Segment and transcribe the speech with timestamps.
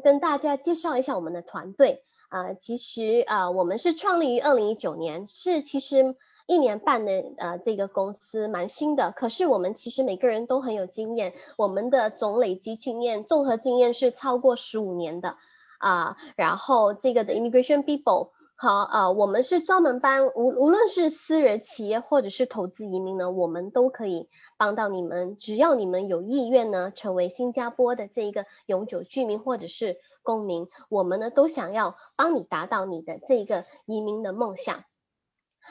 [0.00, 2.00] 跟大家介绍一下我们的团队。
[2.28, 6.04] 啊，其实啊，我们是创立于二零一九年，是其实
[6.46, 9.12] 一年半的呃这个公司蛮新的。
[9.12, 15.36] 可是我们其实每个人都很有经验，我们的总累积经验、综合经验是超过十五年的
[15.78, 16.16] 啊。
[16.36, 18.30] 然后这个的 Immigration People。
[18.64, 24.26] 好，呃，我们是专门帮无无论是私人企业或者是投资移民呢，我们都可以
[24.56, 34.82] 帮到你们，只要你们有意愿呢，成为新加坡的这一个永久居民或者是公民，我们呢都想要帮你达到你的这一个移民的梦想。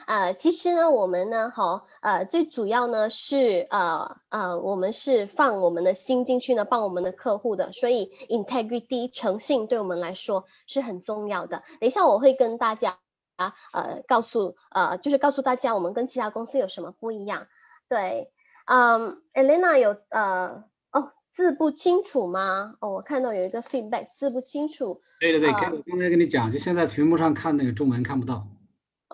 [0.06, 11.62] 呃，其实呢，我们呢，好，呃，最主要呢是，呃呃，我们是放我们的心进去呢，帮我们的客户的，所以 integrity 诚信对我们来说是很重要的。
[11.80, 12.98] 等一下我会跟大家
[13.36, 17.46] 啊，呃，告诉，呃，就是告诉大家我们跟其他公司有什么不一样。
[17.88, 18.30] 对，
[18.66, 22.74] 嗯，Elena 有，呃，哦，字不清楚吗？
[22.80, 24.98] 哦，我看到有一个 feedback，字不清楚。
[25.20, 28.46] 对对对，我刚才跟你讲，就现在屏幕上看那个中文看不到。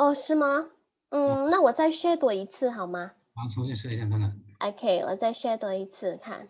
[0.01, 0.71] 哦，是吗？
[1.11, 3.11] 嗯，那我再 share 多一次好吗？
[3.35, 4.35] 好，重新试一下看看。
[4.61, 6.49] OK，我再 share 多一次看。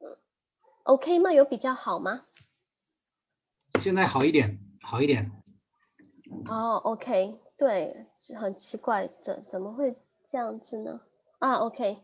[0.00, 0.16] 嗯
[0.82, 1.30] ，OK 吗？
[1.32, 2.22] 有比较好吗？
[3.80, 5.30] 现在好一点，好一点。
[6.48, 8.04] 哦，OK，对，
[8.36, 9.94] 很奇怪，怎怎么会
[10.28, 11.00] 这样子呢？
[11.38, 11.96] 啊，OK，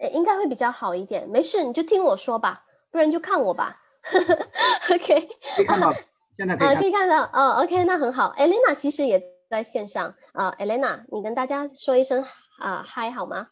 [0.00, 1.28] 诶，应该会比较好一点。
[1.28, 3.80] 没事，你就听我说吧，不然就看我吧。
[4.92, 5.28] OK。
[5.54, 5.94] 可以看到，
[6.38, 6.76] 现在可以看。
[6.76, 8.32] 可以看到，哦，OK，那很好。
[8.38, 9.20] Elena 其实也。
[9.50, 12.22] 在线上啊，Elena，你跟大家说一声
[12.58, 13.46] 啊嗨好吗？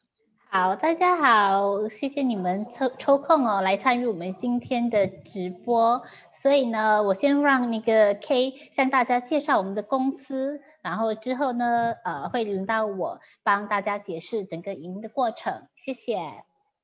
[0.50, 6.02] 好，大家好，谢谢你们抽抽空哦来参与我们今天的直播。
[6.30, 15.62] 所以呢，我先让那个 K 向大家介绍我们的公司，然后之后呢，呃，会轮到我帮大家解释整个赢的过程。
[15.82, 16.20] 谢谢。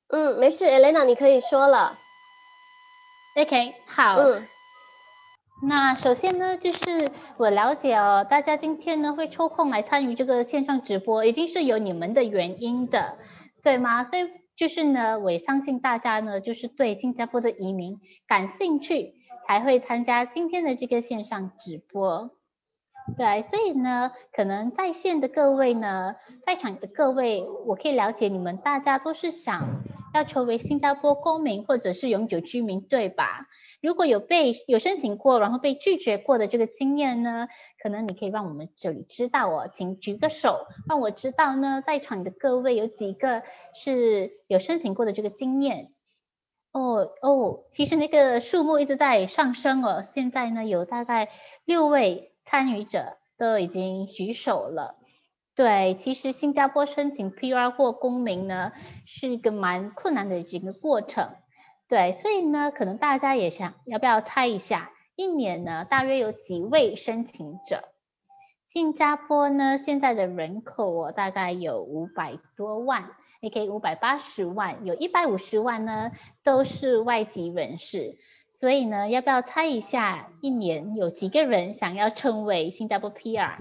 [0.08, 1.98] 嗯，没事，Elena，你可以说了。
[3.36, 4.14] OK，好。
[4.14, 4.48] 嗯。
[5.64, 13.16] 那首先呢，就是我了解哦，大家今天呢会抽空来参与这个线上直播，一定是有你们的原因的，
[13.62, 14.02] 对吗？
[14.02, 19.14] 所以就是呢，我也相信大家呢，就是对新加坡的移民感兴趣，
[19.46, 22.32] 才会参加今天的这个线上直播。
[23.16, 33.48] 对，所以呢，可能在线的各位呢，在场的各位，我可以了解你们大家都是想要成为新加坡公民或者是永久居民，对吧？
[33.80, 37.48] 如果有被有申请过，然后被拒绝过的这个经验呢，
[37.82, 43.42] 可能你可以让我们这里知道哦，请举个手，让我知道呢，在场的各位有几个
[43.74, 45.88] 是有申请过的这个经验。
[46.72, 51.28] 哦哦，其实那个数目一直在上升哦，现在呢有大概
[51.64, 54.96] 六位参与者都已经举手了。
[55.54, 58.72] 对，其实新加坡申请 PR 或公民呢，
[59.04, 61.28] 是一个蛮困难的一个过程。
[61.88, 67.84] 对，所以呢，可能大家也想要不要猜一下，一年呢大约有几位申请者？
[68.64, 73.10] 新加坡呢现在的人口哦大概有五百多万，
[73.42, 76.12] 也可以五百八十万，有一百五十万呢
[76.42, 78.16] 都是外籍人士。
[78.48, 83.56] 所以呢，要不要猜一下，一年有几个人想要成为新加坡 PR？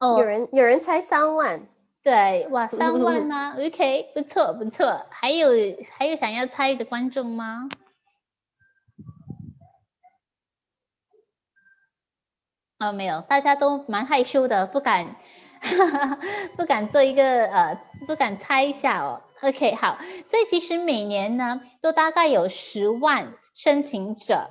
[0.00, 1.60] 哦，有人有人猜三万。
[2.02, 5.06] 对，哇，三 万吗？OK，不错不错。
[5.10, 5.48] 还有
[5.96, 7.68] 还有想要猜的观众吗？
[12.78, 15.16] 哦，没有，大家都蛮害羞的，不敢
[16.58, 19.22] 不敢做一个呃，不敢猜一下哦。
[19.40, 24.50] OK，好，所以其实每年呢，都大概有十万申请者，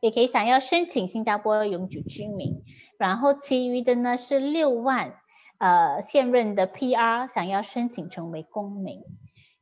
[0.00, 2.62] 也可以想要申请新加坡永久居民，
[3.02, 5.18] 然后其余的呢是六万。
[5.58, 9.00] 呃，现任的 PR 想要申请成为公民，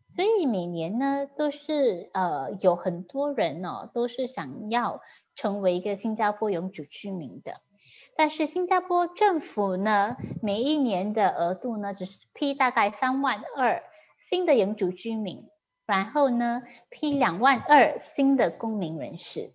[0.06, 5.02] 所以每年呢都是呃有很多人哦，都是想要
[5.36, 7.60] 成为一个新加坡永久居民的。
[8.16, 13.82] 但是新加坡政府呢，每一年的额度呢只是批大概三万二
[14.18, 15.48] 新的永久居民，
[15.84, 19.52] 然后呢批两万二新的公民人士。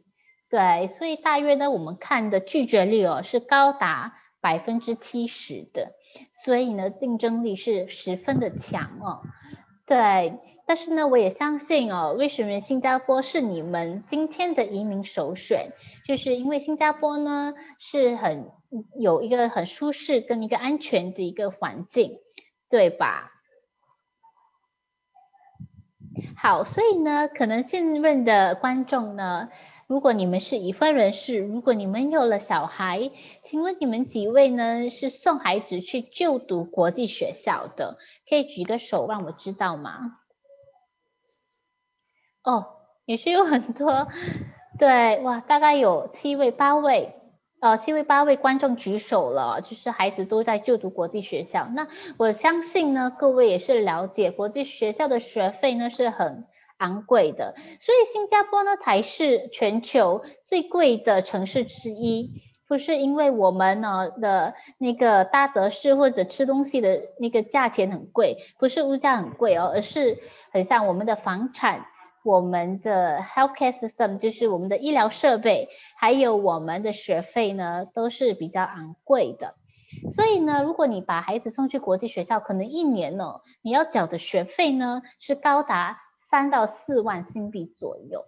[0.56, 5.92] 对，所以大约呢我们看的拒绝率哦是高达百分之七十的。
[6.32, 9.22] 所以呢，竞争力是十分的强哦。
[9.86, 15.74] 对，但是呢，我也相信哦，为什么新加坡是你们今天的移民首选？
[16.08, 18.50] 就是因为新加坡呢是很
[18.98, 22.18] 有一个很舒适跟一个安全的一个环境，
[22.70, 23.34] 对吧？
[26.38, 29.50] 好，所以呢，可能现任的观众呢。
[29.88, 33.12] 如果你们是已婚人士，如果你们有了小孩，
[33.44, 37.98] 请问你们几位呢是送孩子去就读国际学校的？
[38.28, 40.18] 可以举个手让我知道吗？
[42.44, 44.08] 哦，也是有很多，
[44.80, 47.14] 对，哇，大概有七位八位，
[47.60, 51.68] 呃，七位八位观众举手了，就是孩子都在就读国际学校。
[51.68, 51.88] 那
[52.18, 56.46] 我相信呢，各位也是了解国际学校的学费呢是很
[56.78, 62.44] 昂贵的，所以新加坡呢才是全球最贵的城市之一。
[62.68, 70.18] 不是因为我们呢的那个搭德士或者吃东西的那个价钱很贵，不是物价很贵哦，而是
[70.52, 71.86] 很像我们的房产、
[72.24, 79.54] 我们的 healthcare system，就是我们的医疗设备，还有我们的学费呢，都是比较昂贵的。
[80.10, 86.02] 所以呢，如果你把孩子送去国际学校，可能一年呢，你要缴的学费呢是高达
[86.36, 88.20] 三到四万新币左右，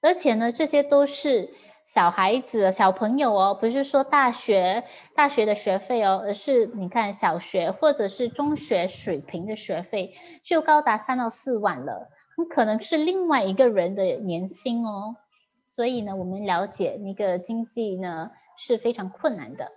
[0.00, 1.54] 而且呢，这些都是。
[1.84, 4.82] 小孩子、小朋友哦，不是说大学
[5.14, 10.12] 大学的学费哦，而是你看小学或者是中学水平的学费
[10.42, 15.14] 就高达三到四万了，很可能是另外一个人的年薪哦。
[15.64, 19.70] 所以呢，我们了解那个经济呢是非常困难的。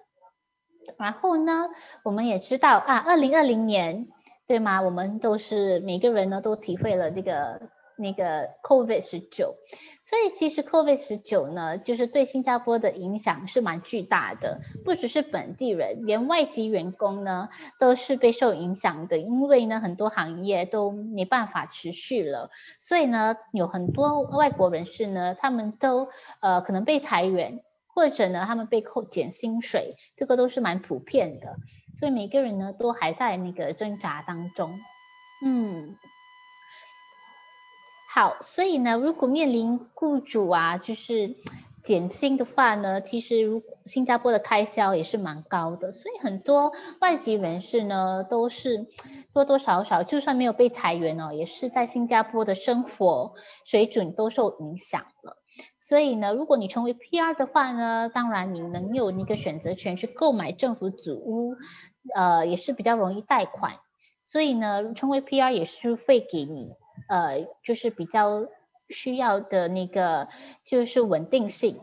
[0.97, 1.69] 然后呢，
[2.01, 4.07] 我们也知道啊，二零二零年
[4.49, 4.81] 对吗？
[4.81, 7.61] 我们都是每个人呢都体会了这个。
[8.01, 9.55] 那个 COVID 十九，
[10.05, 22.49] 所以其实 COVID 十九呢，就是对新加坡的影响是蛮巨大的，不只是本地人，连外籍员工呢都是被受影响的，因为呢很多行业都没办法持续了，
[22.79, 26.07] 所以呢有很多外国人士呢，他们都
[26.39, 31.57] 呃可能被裁员，或者呢他们被扣减薪水，这个都是蛮普遍的，
[31.99, 34.79] 所以每个人呢都还在那个挣扎当中，
[35.43, 35.97] 嗯。
[38.11, 41.35] 好，所以呢，如果面临雇主啊，就是
[41.83, 48.87] 减薪的话呢，其实如新加坡的开销也是蛮高的，所以很多外籍人士呢，都是
[49.31, 55.38] 多多少少，就算没有被裁员哦，也是在新加坡的生活水准都受影响了。
[55.77, 61.55] 所以呢，如果你成为 PR 的话呢，当然你能有那个选择权去购买政府组屋，
[62.15, 63.73] 呃，也是比较容易贷款。
[64.21, 66.73] 所以呢，成为 PR 也是会给你。
[67.07, 68.45] 呃，就是比较
[68.89, 70.27] 需要的那个，
[70.65, 71.79] 就是稳定性。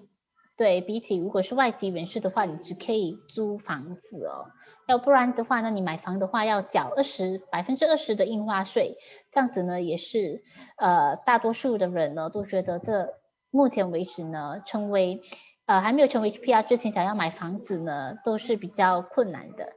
[0.56, 4.46] 对比起如果是外籍人士的话，你只可以租房子哦，
[4.86, 8.96] 要不然的话呢，你买房的话要缴二十百分之二十的印花税，
[9.32, 10.42] 这样子呢也是
[10.76, 13.14] 呃大多数的人呢都觉得这
[13.56, 15.22] 目前为止呢成为
[15.64, 19.72] 呃还没有成为 PR 之前想要买房子呢都是比较困难的。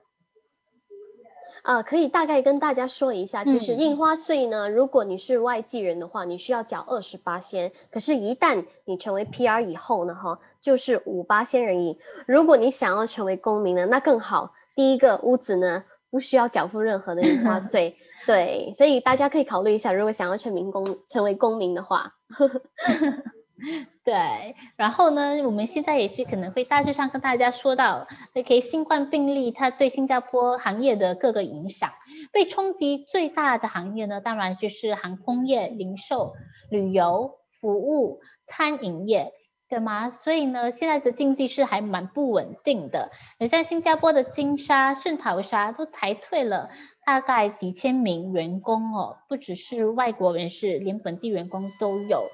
[1.61, 11.99] 呃，可以大概跟大家说一下，其实印花税呢，如果你是外籍人的话，你需要缴二十八仙；可是，一旦你成为 PR 以后呢，哈，就是五八仙而已。
[12.25, 14.51] 如果你想要成为公民呢，那更好。
[14.73, 17.93] 第一个屋子呢，不需要缴付任何的印花 税，
[18.25, 22.13] 对，所以大家可以考虑一下，如果想要成民公成为公民的话。
[24.03, 31.91] 对，然后呢，我们现在也是可能会大致上跟大家说到，OK，新冠病例它对新加坡行业的各个影响，
[32.31, 36.33] 被冲击最大的行业呢，当然就是航空业、零售、
[36.69, 39.33] 旅游、服务、餐饮业，
[39.69, 40.10] 对吗？
[40.10, 46.69] 所以呢，现在的经济是还蛮不稳定的，你像新加坡的金沙、圣淘沙都裁退了。
[47.06, 52.27] 大概几千名员工哦，不只是外国人士，连本地员工都有。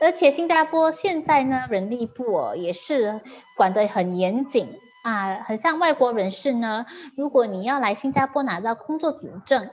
[0.00, 3.20] 而且新加坡现在呢，人力部哦也是
[3.56, 4.66] 管得很严谨
[5.04, 9.70] 啊，很像外国人士呢，如果你要来新加坡拿到工作准证，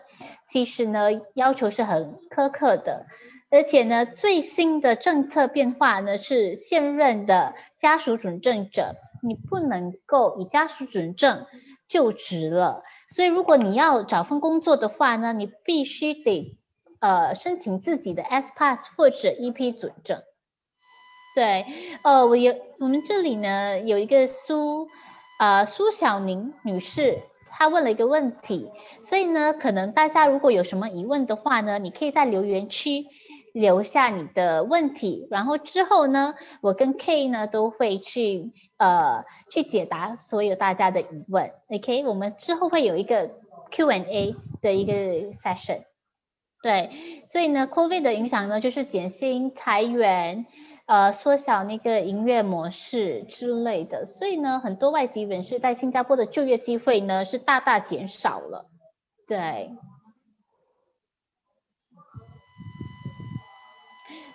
[0.47, 3.07] 其实呢要求是很苛刻的。
[3.53, 11.45] 而且呢，最新的政策变化呢是现任的家属准证者，你不能够以家属准证
[11.87, 12.81] 就职了。
[13.09, 16.57] 所以，如果你要找份工作的话呢，你必须得
[16.99, 20.23] 呃申请自己的 S Pass 或者 EP 准证。
[21.35, 21.67] 对，
[22.03, 24.87] 呃，我有我们这里呢有一个苏
[25.39, 27.19] 呃苏小宁女士，
[27.51, 28.71] 她问了一个问题，
[29.03, 33.05] 所以呢，可能大家如果有什么疑问的话呢，你可以在留言区
[33.53, 38.51] 留下你的问题，然后之后呢，我跟 K 呢都会去。
[38.79, 42.03] 呃，去解答所有大家的疑问，OK？
[42.03, 43.29] 我们之后会有一个
[43.71, 44.93] Q&A 的一个
[45.37, 45.83] session，
[46.61, 50.45] 对，所以呢，COVID 的影响呢，就是减薪、裁员，
[50.85, 58.65] 呃，缩小那个营业模式之类的，所以呢，很多外籍人士在新加坡的就业机会呢是大大减少了，
[59.25, 59.71] 对。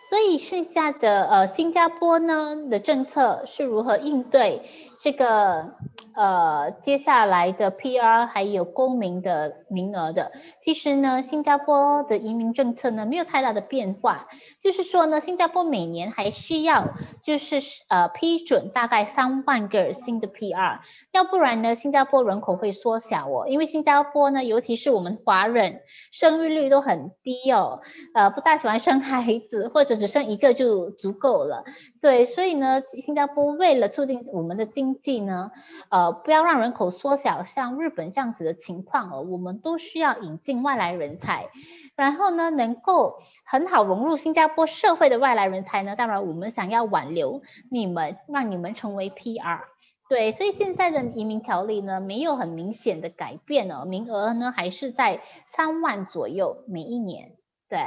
[0.08, 4.62] 所以剩下的呃，新加坡呢的政策是如何应对？
[5.00, 5.74] 这个
[6.14, 14.26] 呃，接下来的 PR 还有公民的名额的，其实呢，新加坡的移民政策呢没有太大的变化，
[14.60, 16.88] 就是说呢，新加坡每年还需要
[17.22, 20.80] 就是呃批准大概三万个新的 PR，
[21.12, 27.80] 要不然呢，新加坡人口会缩小哦，因为新加坡呢，尤其是我们华人生育率都很低哦，
[28.14, 31.62] 呃，不大喜欢生孩子，或者只生一个就足够了，
[32.00, 35.50] 对，所以呢，新加坡为了促进我们的经经济呢，
[35.90, 36.12] 呃。
[36.12, 41.48] 不要让人口缩小，像日本这样子的情况哦，我们都需要引进外来人才，
[41.96, 49.60] 然后呢，能够很好融入新加坡社会的外来人才呢，当然我们想要挽留你们，让你们成为 PR，
[50.08, 57.36] 对，所以现在的移民条例呢，没有很明显的改变哦，名额呢还是在三万左右每一年，
[57.68, 57.78] 对。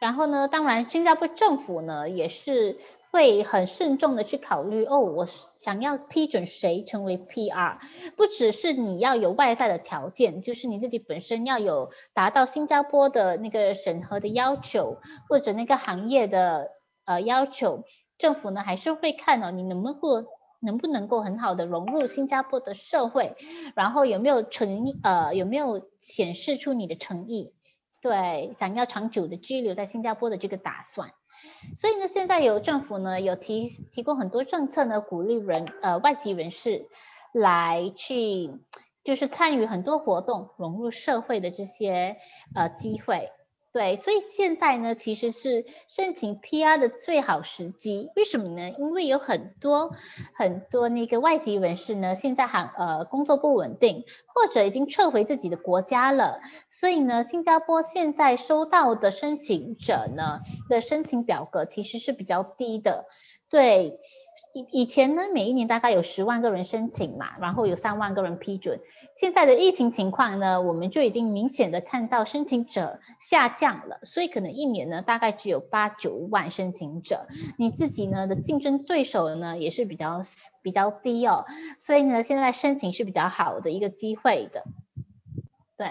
[0.00, 2.78] 然后呢，当然新加坡政府呢也是。
[3.12, 5.28] 会很慎重的去考虑哦，我
[5.58, 7.76] 想要批准谁成为 PR，
[8.16, 14.96] 不只是你要有外在的条件，就是你自己本身要有达到新加坡的那个审核的要求，
[15.28, 16.70] 或者那个行业的
[17.04, 17.84] 呃要求，
[18.16, 20.24] 政府呢还是会看哦，你能不能够
[20.60, 23.36] 能不能够很好的融入新加坡的社会，
[23.74, 27.52] 然后有没有诚呃有没有显示出你的诚意，
[28.00, 31.12] 对，想要长久的居留在新加坡的这个打算。
[31.76, 36.88] 所以呢，现在有政府呢有提提供很多政策呢，鼓励人呃外籍人士
[37.32, 38.50] 来去
[39.04, 42.16] 就是参与很多活动，融入社会的这些
[42.54, 43.30] 呃机会。
[43.72, 48.10] 对，所以现在呢，其实是申请 PR 的最好时机。
[48.16, 48.70] 为什么呢？
[48.78, 49.92] 因为有很多
[50.34, 56.40] 很多那个外籍人士呢，现在还呃工作不稳定，或者已经撤回自己的国家了。
[56.68, 63.06] 所以呢，新加坡现在收到的申请者呢的申请表格其实是比较低的。
[63.48, 63.98] 对。
[64.54, 68.80] 以以前呢，每一年大概有十万个人申请嘛，然后有三万个人批准。
[69.22, 77.28] 现在的疫情情况呢，我们就已经明显的看到申请者下降了，所以可能一年呢，大概只有八九万申请者。
[77.56, 80.22] 你自己呢的竞争对手呢也是比较
[80.60, 81.44] 比较低哦，
[81.78, 84.64] 所以呢，现在申请是比较好的一个机会的。
[85.76, 85.86] 对，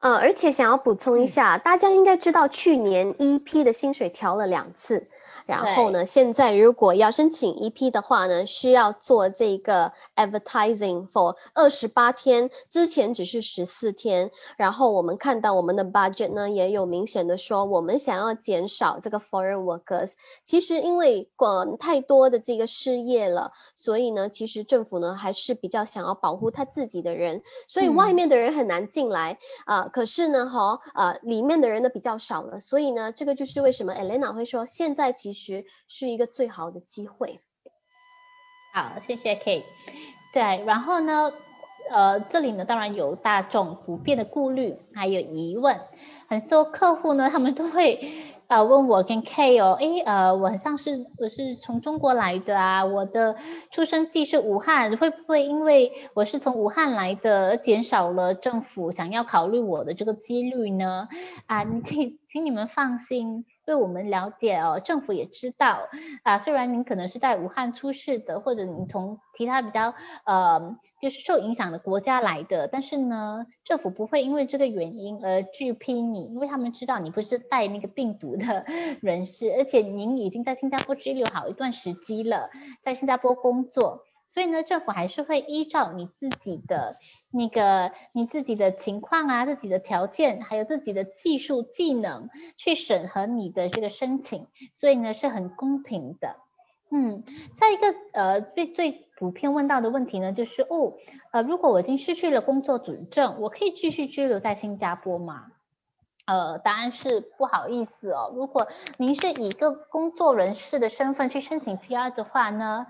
[0.00, 5.06] 呃，而且想要补充一下，大家应该知道去年一批的薪水调了两次。
[5.48, 6.04] 然后呢？
[6.04, 14.30] 现在如果要申请 EP 的话呢，需要做这个 advertising for 二十八天，之前只是十四天。
[14.58, 20.12] 然后我们看到我们的 budget 呢，也有明显的说，我们想要减少这个 foreign workers。
[20.44, 29.88] 其实因为广太多的这个失业了，所以呢，其实政府呢还是比较想要保护他自己的人，所以外面的人很难进来啊。
[29.88, 35.37] 可是呢，哈啊，里面的人呢比较少了，所以呢，这个就是为什么 Elena 会说现在其实。
[35.38, 37.38] 实是一个最好的机会。
[38.74, 39.64] 好，谢谢 K。
[40.32, 41.32] 对，然后呢，
[41.90, 45.80] 呃，这里呢，当然有大众普遍的顾虑，还有疑问。
[46.28, 48.12] 很多客户呢，他们都会
[48.46, 53.36] 呃问我跟 K 哦，诶，呃，我很像是我是从中国来的啊，我的
[53.70, 61.08] 出生地是武汉，会不会因为我是从武汉来的，减少了政府想要考虑我的这个几率呢？
[61.46, 63.46] 啊，你请请你们放心。
[63.68, 65.90] 对我们了解哦，政府也知道
[66.22, 66.38] 啊。
[66.38, 69.92] 虽然您可能是在武汉出事的，或者您从其他比较
[70.24, 78.64] 呃就是受影响的国家来的，但是呢，政府不会因为这个原因而拒批你，因为他们知道你不是带那个病毒的
[79.02, 82.48] 人士，而且您已经在新加坡居留好一段时机了，
[82.82, 84.07] 在新加坡工作。
[84.28, 86.96] 所以呢，政府还是会依照你自己的
[87.30, 96.36] 那个你自己的情况啊、自己的条件，还有自己的技术技能去审核你的这个申请，所以呢是很公平的。
[96.90, 100.92] 嗯，再一个呃最最普遍问到的问题呢，就是哦
[101.32, 105.46] 呃，如果我已经失去了工作准证，我可以继续居留在新加坡吗？
[106.26, 108.30] 呃，答案是不好意思哦。
[108.34, 108.68] 如果
[108.98, 112.86] 您是以一个工作人士的身份去申请 PR 的话呢？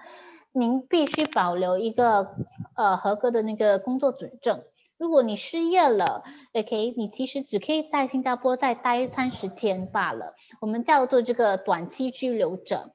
[0.59, 2.35] 您必须保留一个
[2.75, 4.65] 呃合格的那个工作准证。
[4.97, 10.35] 如果你失业了，OK，你其实只可以在新加坡再待三十天罢了。
[10.61, 12.93] 我们叫做这个短期居留者。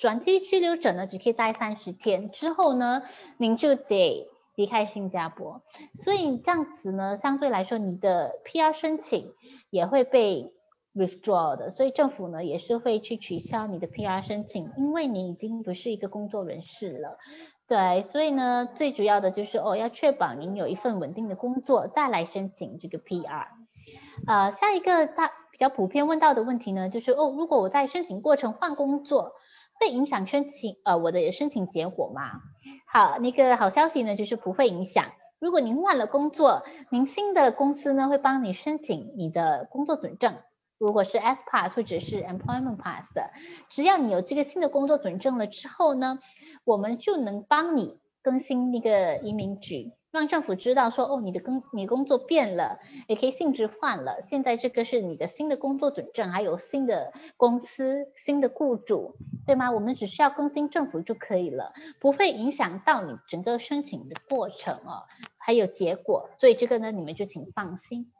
[0.00, 3.02] 短期居留者呢，只可以待三十天之后呢，
[3.36, 5.62] 您就得离开新加坡。
[5.92, 9.32] 所以这样子呢，相对来说，你的 PR 申请
[9.70, 10.52] 也会被。
[10.94, 17.18] Withdraw 的，所以政府呢也是会去取消你的 PR 申请，因为你已经不是一个工作人士了。
[17.66, 23.46] 对，所以呢最主要的就是哦，要确保您有一份稳定的工作，再来申请这个 PR。
[24.26, 29.32] 呃，下一个大比较普遍问到的问题呢，就是哦，如果我在申请过程换工作，
[29.80, 32.42] 会影响申请呃我的申请结果吗？
[32.86, 35.06] 好，那个好消息呢，就是不会影响。
[35.38, 40.36] 如果您换了工作，您新的公司呢会帮你申请你的工作准证。
[40.82, 43.30] 如果是 S Pass 或者是 Employment Pass 的，
[43.68, 46.18] 只要你有这个新的工作准证了之后呢，
[46.64, 49.92] 我们就能帮你更新那个移民局。
[50.10, 54.22] 让政府知道说，哦，你的工你工作变了，也可以性质换了。
[54.24, 59.14] 现在这个是你的新的工作准证，还有新的公司、新的雇主，
[59.46, 59.70] 对吗？
[59.70, 65.04] 我们只需要更新政府就可以了，不会影响到你整个申请的过程哦，
[65.38, 66.28] 还有结果。
[66.40, 68.12] 所以这个呢，你们就请放心。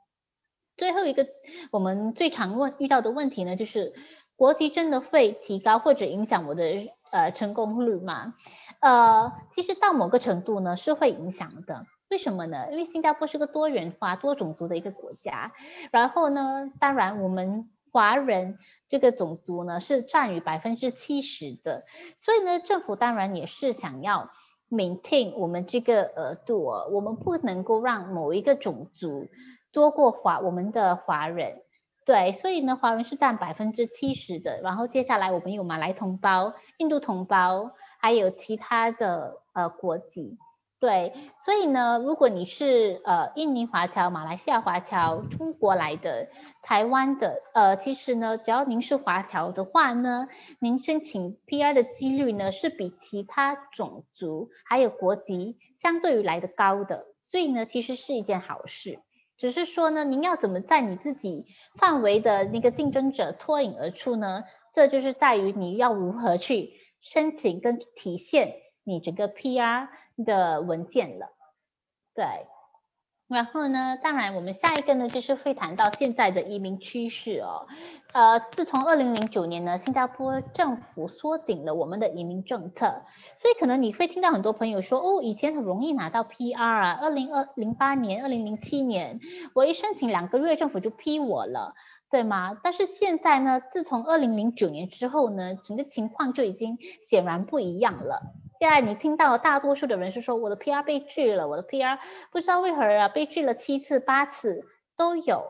[0.76, 1.26] 最后一个，
[1.70, 3.92] 我们最常问遇到的问题呢，就是
[4.36, 6.64] 国籍真的会提高或者影响我的
[7.10, 8.34] 呃成功率吗？
[8.80, 12.68] 呃，其实到某个程度呢是会影响的，为什么呢？
[12.70, 15.52] 因为新加坡是个多元化、多种族的一个国家，
[15.90, 21.84] 然后呢，当然我们华人这个种族呢是占于百分之七十的，
[22.16, 24.30] 所以呢，政府当然也是想要
[24.70, 29.28] maintain 我们这个额度哦，我们不能够让某一个种族
[29.72, 31.62] 多过华我们的华人，
[32.06, 37.72] 对，所以呢，华人是占百分之七十的，然后接下来我们有马来同胞、印度同胞。
[38.04, 40.36] 还有其他的呃国籍，
[40.80, 41.14] 对，
[41.44, 46.28] 所以呢，如果你是呃印尼华侨、马来西亚华侨、中国来的、
[46.62, 50.26] 台湾的，呃，其实呢，只要您是华侨的话呢，
[50.58, 58.98] 您申请 PR 的几率呢是比其他种族还有国籍相对于来的高的，所以呢，其实是一件好事。
[59.42, 64.44] 只是说呢，您要怎么在你自己范围的那个竞争者脱颖而出呢？
[64.72, 66.74] 这就是在于你要如何去。
[67.00, 69.88] 申请跟体现你整个 PR
[70.24, 71.26] 的文件了，
[72.14, 72.24] 对，
[73.32, 77.66] 然后呢，当然我们下一个呢就是会谈到现在的移民趋势哦，
[78.12, 83.02] 呃，自从二零零九年呢，新加坡政府缩紧了我们的移民政策，
[83.36, 89.18] 所以可能你会听到很多朋友说，哦，以前很容易拿到 PR 啊，二零二零八年、二零零七年，
[89.54, 91.74] 我一申请两个月，政府就批我了。
[92.10, 92.58] 对吗？
[92.62, 98.34] 但是现在呢，自从二零零九年之后呢，整个情况就已经显然不一样了。
[98.62, 101.98] 现在你听到大多数的人是说，我的 PR 被拒了，我的 PR
[102.30, 104.64] 不知道为何啊被拒了七次八次
[104.96, 105.42] 都有。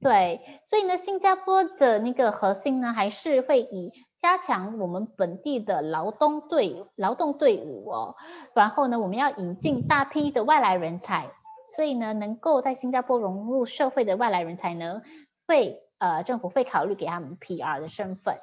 [0.00, 8.16] 对，所以呢，新加坡的那个核心呢，还是会以加强我们本地的劳动队劳动队伍哦，
[8.54, 11.30] 然后呢，我们要引进大批的外来人才，
[11.76, 15.00] 所以呢，能够在新加坡融入社会的外来人才呢，
[15.46, 15.84] 会。
[16.00, 18.36] 呃，政府会考虑给他们 PR 的身份，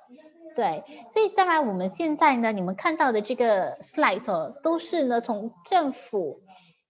[0.56, 6.42] 对，所以当然我们现在呢，你们看到的这个 slide 哦，都是呢从政府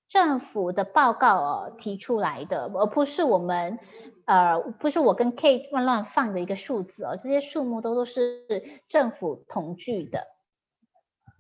[0.08, 3.80] 政府的报告哦提出来的，而不是我们
[4.26, 8.44] 呃不是我跟 Kate 乱乱放的一个数字哦，这些数目都都是
[8.88, 10.28] 政府统计的，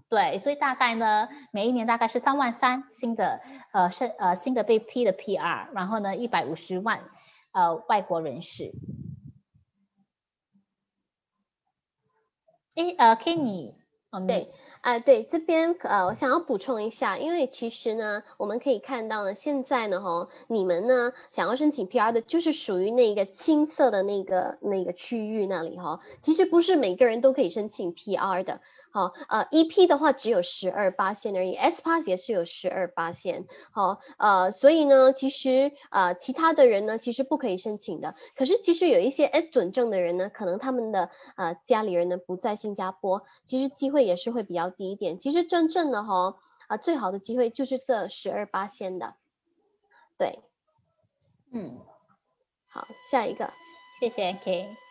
[0.10, 3.40] 对，所以大概呢每一年大概是三万三新的
[3.72, 7.04] 呃是呃新的被批的 PR，然后呢一百五十万
[7.52, 8.72] 呃外国人士。
[12.76, 13.72] 哎，呃，Kenny，
[14.28, 14.50] 对，
[14.82, 28.60] 啊，对，这边呃，我想要补充一下，因为其实呢，我们可以看到呢，现在呢，哈，你们呢想要申请 PR 的，就是属于那个青色的那个那个区域那里哈，其实不是每个人都可以申请 PR 的。
[28.96, 33.46] 好，呃，EP 的话只有十二八线而已，S Pass 也是有十二八线。
[33.70, 38.16] 好，呃，所以呢，其实呃，其他的人呢，其实不可以申请的。
[38.38, 45.20] 可是其实有一些 S 准证的人呢，可能他们的呃家里人呢不在新加坡，其实机会也是会比较低一点。
[45.20, 46.34] 其实真正的哈
[46.68, 49.14] 啊，最好的机会就是这十二八线的。
[50.18, 50.40] 对，
[51.52, 51.82] 嗯，
[52.70, 53.52] 好，下一个，
[54.00, 54.85] 谢谢 K。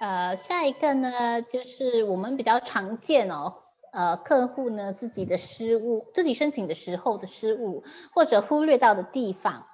[0.00, 3.54] 呃，下一个呢，就是我们比较常见哦，
[3.92, 9.66] 呃，客户呢自己的失误，自己申请的时候的失误，或者忽略到的地方，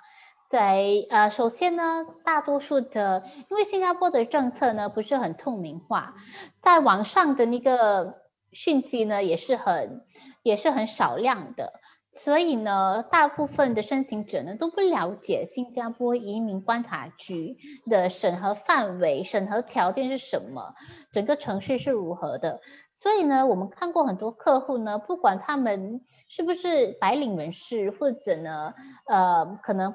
[0.48, 6.14] 对，呃，首先呢，大多数的，因为新加坡的政策呢不是很透明化，
[6.60, 8.14] 在网上的那个
[8.52, 10.04] 讯息呢也是很，
[10.42, 11.80] 也是很少量的。
[12.12, 17.56] 所以呢，大部分的申请者呢都不了解新加坡移民观察局
[17.88, 20.74] 的审核范围、审核条件是什么，
[21.12, 22.60] 整个程序是如何的。
[22.90, 28.74] 所以呢，我们看过很多客户呢，不管他们是不是白领人士，或者呢，
[29.06, 29.94] 呃，可能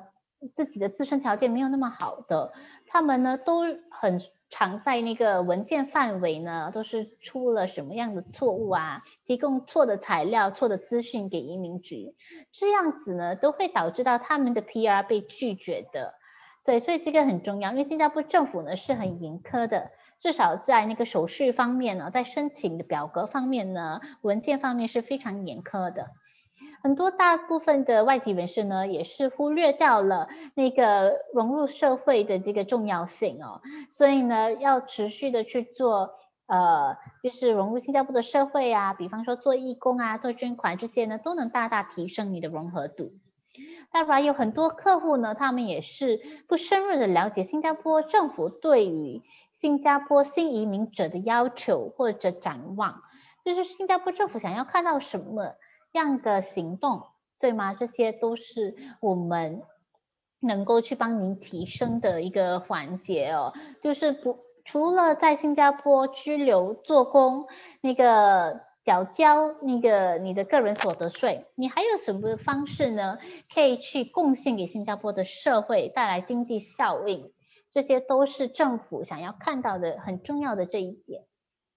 [0.56, 2.54] 自己的自身条件没有那么好的，
[2.88, 4.21] 他们呢都很。
[4.58, 9.04] 常在那个文件范围呢，都是出了什么样的错误啊？
[9.26, 12.15] 提供错的材料、错的资讯给移民局，
[12.54, 16.13] 这样子呢，都会导致到他们的 PR 被拒绝的。
[16.63, 19.91] 对，所以这个很重要，因为新加坡政府呢是很严苛的，
[20.22, 26.12] 至少在那个手续方面呢，在申请的表格方面呢，文件方面是非常严苛的。
[26.86, 36.12] 很多大部分的外籍人士呢，也是忽略掉了那个融入社会的这个重要性哦，所以呢，要持续的去做，
[36.45, 43.13] 呃，就是融入新加坡的社会啊，比方说做义工啊，做捐款这些呢，都能大大提升你的融合度。
[43.91, 53.02] 当然，有很多客户呢，他们也是不深入的了解新加坡政府对于新加坡新移民者的要求或者展望，
[53.43, 55.56] 就是新加坡政府想要看到什么。
[56.00, 57.04] 样的行动，
[57.40, 57.74] 对吗？
[57.74, 59.62] 这些都是我们
[60.42, 63.54] 能够去帮您提升的一个环节哦。
[63.82, 67.48] 就是不除了在新加坡居留做工，
[67.82, 73.18] 那个缴交那个你的个人所得税，你还有什么方式呢？
[73.54, 77.32] 可以去贡献给新加坡的社会，带来经济效应，
[77.72, 81.24] 这些都是政府想要看到的很重要的这一点。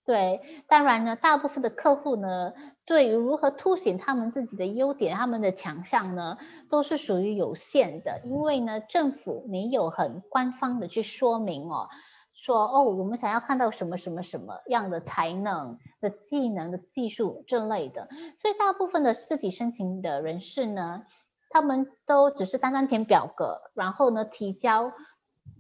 [0.09, 2.55] 对，当然呢，大部分的客户呢，
[2.87, 6.39] 对于如何凸显他们自己的优点、他们的强项呢，
[6.71, 11.91] 都是属于有限的，因为呢，政府没有很官方的去说明哦，
[12.33, 21.03] 说哦，我们想要看到什么什么什么样的才能的技能的技术这类的，所以大部分的自己申请的人士呢，
[21.51, 24.91] 他们都只是单单填表格，然后呢，提交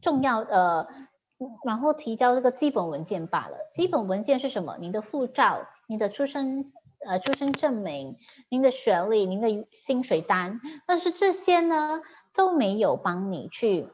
[0.00, 0.88] 重要呃。
[1.64, 3.56] 然后提交这个基本文件罢了。
[3.72, 4.76] 基本文件是什么？
[4.78, 6.72] 您的护照、您的出生
[7.06, 8.16] 呃出生证明、
[8.48, 10.60] 您的学历、您的薪水单。
[10.86, 12.00] 但是这些呢
[12.34, 13.88] 都没有帮你去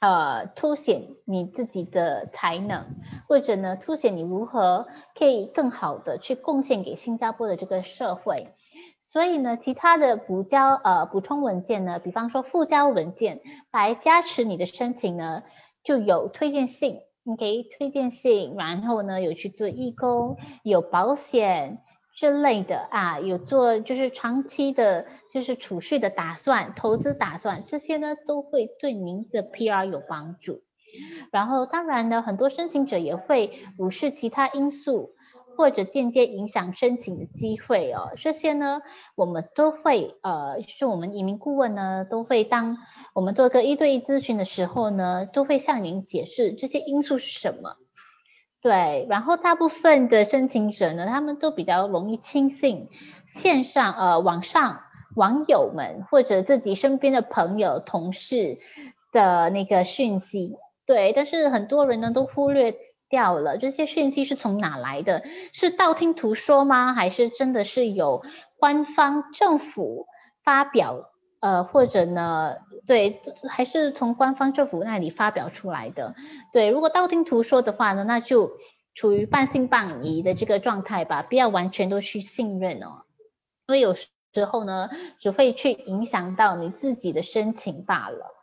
[0.00, 2.86] 呃凸显你自己的才能，
[3.26, 4.86] 或者呢凸显你如何
[5.18, 8.54] 可以更好的去贡献给新加坡的这个社会。
[9.00, 13.40] 所以呢，其他的补交呃补充文件呢，比方说附交文件
[13.70, 15.42] 来加持你的申请呢。
[15.84, 21.78] 就有推荐信，，OK，推荐信，然后呢有去做义工，有保险
[22.16, 30.62] 之类的啊，有做就是长期的，就是储蓄的打算、投资打算，这些呢都会对您的 PR 有帮助。
[31.32, 35.13] 然后当然呢，很多申请者也会无视其他因素。
[35.56, 38.82] 或者间接影响申请的机会哦，这些呢，
[39.14, 42.76] 我们都会呃，就是我们移民顾问呢，都会当
[43.14, 47.76] 我们做个一对一咨询的时候呢，都会向您解释这些因素是什么。
[48.62, 52.88] 对，然后大部分的申请者呢，他们都比较容易轻信
[53.28, 54.80] 线上呃网上
[55.16, 58.58] 网友们或者自己身边的朋友同事
[59.12, 60.56] 的那个讯息。
[60.86, 62.74] 对，但是很多人呢都忽略。
[63.14, 65.22] 掉了这些讯息是从哪来的？
[65.52, 66.94] 是道听途说吗？
[66.94, 68.24] 还是真的是有
[68.58, 70.08] 官方政府
[70.42, 71.12] 发表？
[71.38, 72.56] 呃，或者呢？
[72.86, 76.16] 对，还是从官方政府那里发表出来的？
[76.52, 78.50] 对，如果道听途说的话呢，那就
[78.96, 83.04] 处于半信半疑的这个状态吧，不要完全都去信任哦，
[83.68, 88.33] 因为有时候呢，只会去影响到你自己的申请罢了。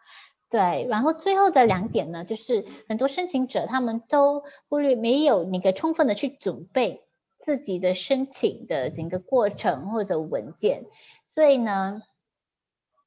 [0.51, 7.05] 对，然后最后的两点呢，就是很多申请者他们都忽略没有那个充分的去准备
[7.39, 10.87] 自己的申请的整个过程或者文件，
[11.23, 12.01] 所以呢，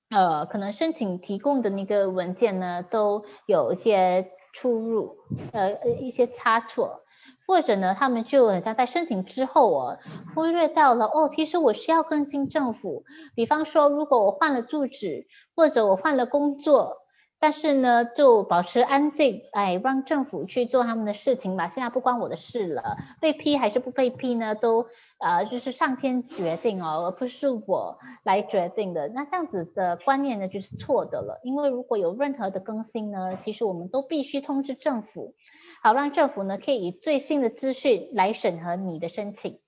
[0.08, 5.18] 呃，可能申请提供的那个文件呢都有一些出入，
[5.52, 7.02] 呃，一些差错，
[7.46, 9.98] 或者呢，他们就很像在申请之后哦，
[10.34, 13.04] 忽略掉了哦，其实我需要更新政府，
[13.34, 17.03] 比方说如果我换了住址，或者我换了工作。
[17.44, 21.68] 但是呢，就保持安静，哎，让政府去做他们的事情吧。
[21.68, 24.54] 现在不关我的事了，被批还是不被批呢？
[24.54, 24.86] 都
[25.18, 29.08] 呃，就是上天决定哦，而不是我来决定的。
[29.08, 31.38] 那这样子的观念呢，就是错的了。
[31.44, 35.34] 因为如果有任何的更新呢，其实我们都必须通知政府，
[35.82, 39.58] 好让政府呢可以以最新的资讯来审核你的申请。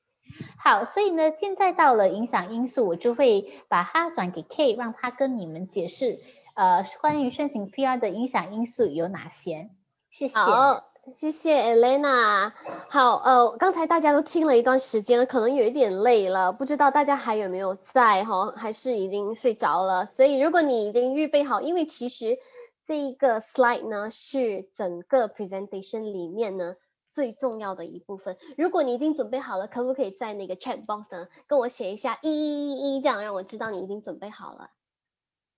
[0.59, 6.21] 好，所以呢，现在到了影响因素，我就会把它转给 K，让他跟你们解释。
[6.57, 9.69] 呃，关于申请 PR 的影响因素有哪些？
[10.11, 10.35] 谢谢。
[10.35, 10.83] 好，
[11.15, 12.51] 谢谢 Elena。
[12.89, 20.07] 好，呃，刚才大家都听了一段时间了，可能有一点累了，不知道大家还有没有在哈，还是已经睡着了？
[20.07, 22.39] 所以如果你已经预备好，因为其实
[22.87, 26.75] 这一个 slide 呢是整个 presentation 里面呢
[27.11, 28.35] 最重要的一部分。
[28.57, 34.71] 如果你已经准备好了，可不可以在那个 chat box 呢跟我写一下一一一一，这样让我知道你已经准备好了。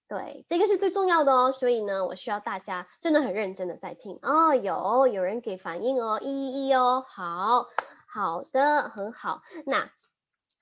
[0.08, 4.54] 对，这个是最重要的哦，所以呢，我需要大家真的很认真的在听哦。
[4.54, 7.66] 有有人给反应哦，一一一哦，好
[8.06, 9.42] 好的，很好。
[9.66, 9.90] 那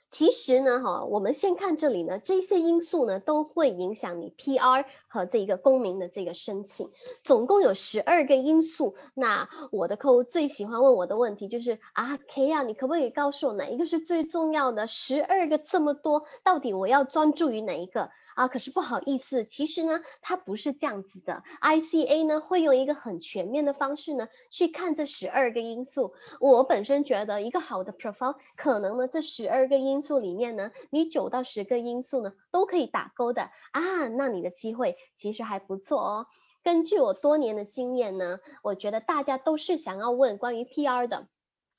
[0.08, 6.88] 其实呢，哈，我们先看这里呢，这些因素呢都会影响你 PR 和这一个公民的这个申请，
[7.22, 8.96] 总共有十二个因素。
[9.14, 14.88] 那我的客户最喜欢问我的问题就是啊，K 啊，你可不可以告诉我哪一个是最重要的？
[14.88, 18.10] 十二个这么多，到底我要专注于哪一个？
[18.36, 21.42] 啊，可是不好意思，其实呢，它不是这样子的。
[21.62, 26.12] ICA 呢会用一个很全面的方式呢去看这十二个因素。
[26.38, 36.26] 我本身觉得一个好的 profile 可能呢这十二个因素里面呢，你九到十个因素呢都可以打勾的啊，那你的机会其实还不错哦。
[36.62, 41.26] 根据我多年的经验呢，我觉得大家都是想要问关于 PR 的，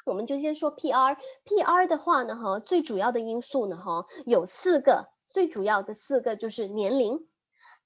[0.06, 1.18] 我们就先说 PR。
[1.46, 5.06] PR 的话呢，哈，最主要的因素呢，哈，有四个。
[5.38, 7.28] 最主要的四个就是年龄、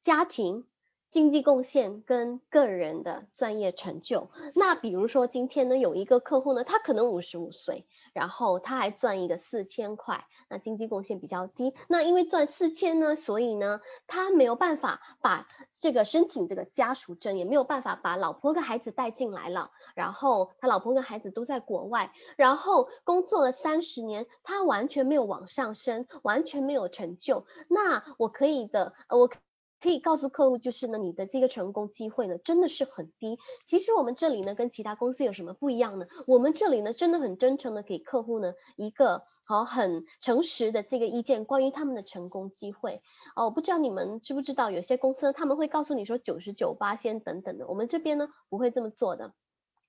[0.01, 0.63] 家庭、
[1.09, 4.29] 经济贡献跟个人的专业成就。
[4.55, 11.73] 那比如说今天呢，有一个客户呢，他可能五十五岁，然后他还赚一个四千块，那经济贡献比较低。
[11.89, 19.71] 那因为赚四千呢，所以呢，他没有办法把这个申请这个家属证，也没有办法把老婆跟孩子带进来了。
[19.95, 27.45] 然后他老婆跟孩子都在国外，然后工作了三十年，他完全没有往上升，完全没有成就。
[27.69, 33.39] 那我可以的，我可以告诉客户，就是呢，你的这个成功机会呢，真的是很低。
[33.65, 36.05] 其实我们这里呢，跟其他公司有什么不一样呢？
[36.27, 43.01] 我们这里呢，真的很真诚的给客户呢一个好很诚实的这个意见，关于他们的成功机会。
[43.35, 49.33] 哦，我不知道你们知不知道，有些公司他们会告诉你说九十九八先等等的，我们这边呢不会这么做的。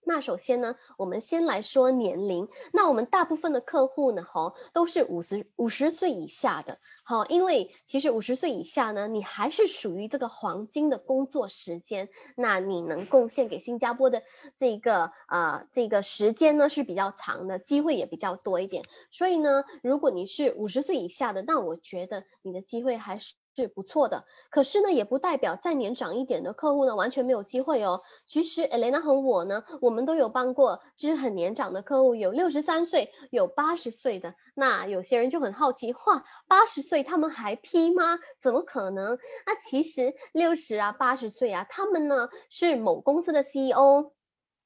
[0.05, 2.49] 那首先呢，我们先来说年龄。
[2.73, 14.23] 那我们大部分的客户呢，哈，都是五十五十岁以下的，好，因为其实五十岁以下呢，你还是属于这个黄金的工作时间，那你能贡献给新加坡的
[14.59, 18.83] 这个啊这个时间呢是比较长的，机会也比较多一点。
[19.11, 23.35] 所以呢，如果你是五十岁以下的，那我觉得你的机会还是。
[23.55, 28.01] 是不错的，可是呢，也不代表再年长一点的客户呢完全没有机会哦。
[28.27, 34.35] 其实 Elena 和我呢，我们都有帮过，就是很年长的客户，有六十三岁，有八十岁的。
[34.55, 38.19] 那有些人就很好奇，哇，八十岁他们还批吗？
[38.41, 39.19] 怎么可能？
[39.47, 44.13] 那其实六十啊，八十岁啊，他们呢是某公司的 CEO。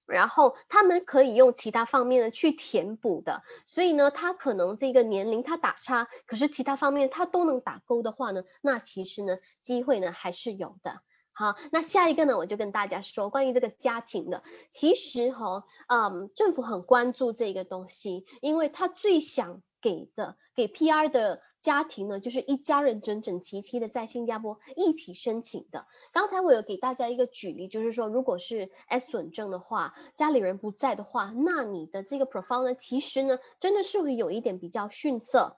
[0.06, 11.00] 然后他们可以用其他方面呢去填补的，所以呢，他可能这个年龄他打叉，可是其他方面他都能打勾的话呢，那其实呢机会呢还是有的。
[11.32, 21.42] 好，那下一个呢，我就跟大家说关于这个家庭的，其实哈，嗯，政府很关注这个东西，因为他最想给的给 PR 的。
[21.66, 25.84] 家庭呢，就是一家人整整齐齐的在新加坡一起申请的。
[26.12, 35.56] 刚才我有给大家一个举例，就是说，如果是 S 准证的话，家里人不在的话，那你的这个 profile 呢，其实呢，真的是会有一点比较逊色。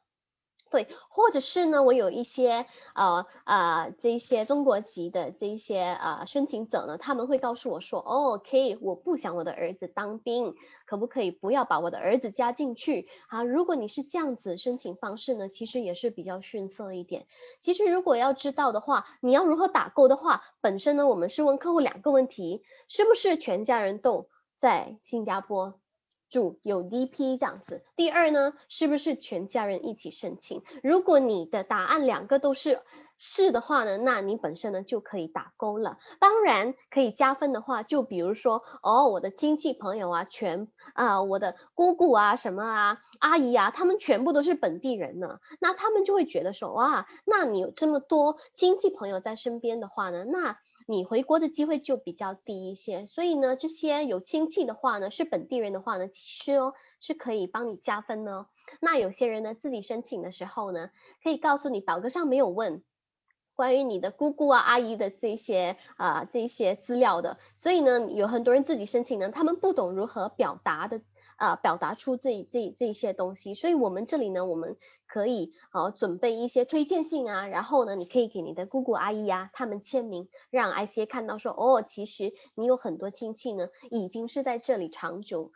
[0.71, 10.55] 对，或者是呢，我有一些呃呃这些中国籍的这一些呃申请者呢，他们会告诉我说，哦，可以，我不想我的儿子当兵，
[10.87, 13.09] 可不可以不要把我的儿子加进去？
[13.29, 17.27] 啊，如果你是这样子申请方式呢，其实也是比较逊色一点。
[17.59, 25.81] 其实如果要知道的话，你要如何打勾的话，本身呢，我们是问客户两个问题，是不是全家人都在新加坡？
[26.29, 27.83] 主有 DP 这样子。
[27.97, 30.63] 第二呢，是不是全家人一起申请？
[30.83, 32.81] 如果你的答案两个都是
[33.17, 35.99] 是的话呢，那你本身呢就可以打勾了。
[36.21, 50.59] 当然可以加分的话，就比如说哦，我的亲戚朋友啊，全啊，我的姑姑啊，什么啊，阿姨啊，他们全部都是本地人呢，那他们就会觉得说哇，那你有这么多亲戚朋友在身边的话呢，那。
[50.91, 58.47] 你回国的机会就比较低一些，所以呢，这些有亲戚的话呢，是本地人的话呢，其实哦是可以帮你加分呢。
[58.81, 60.89] 那有些人呢，自己申请的时候呢，
[61.23, 62.83] 可以告诉你表格上没有问
[63.55, 70.99] 关于你的姑姑啊、阿姨的这些啊这些资料的，所以呢，有很多人自己申请呢，他们不懂如何表达的。
[71.39, 85.53] 啊，表达出这这这些东西，所以我们这里呢，我们可以呃准备一些推荐信啊，然后呢，你可以给你的姑姑阿姨啊，他们签名，让 ICA 看到说，哦，其实你有很多亲戚呢，已经是在这里长久，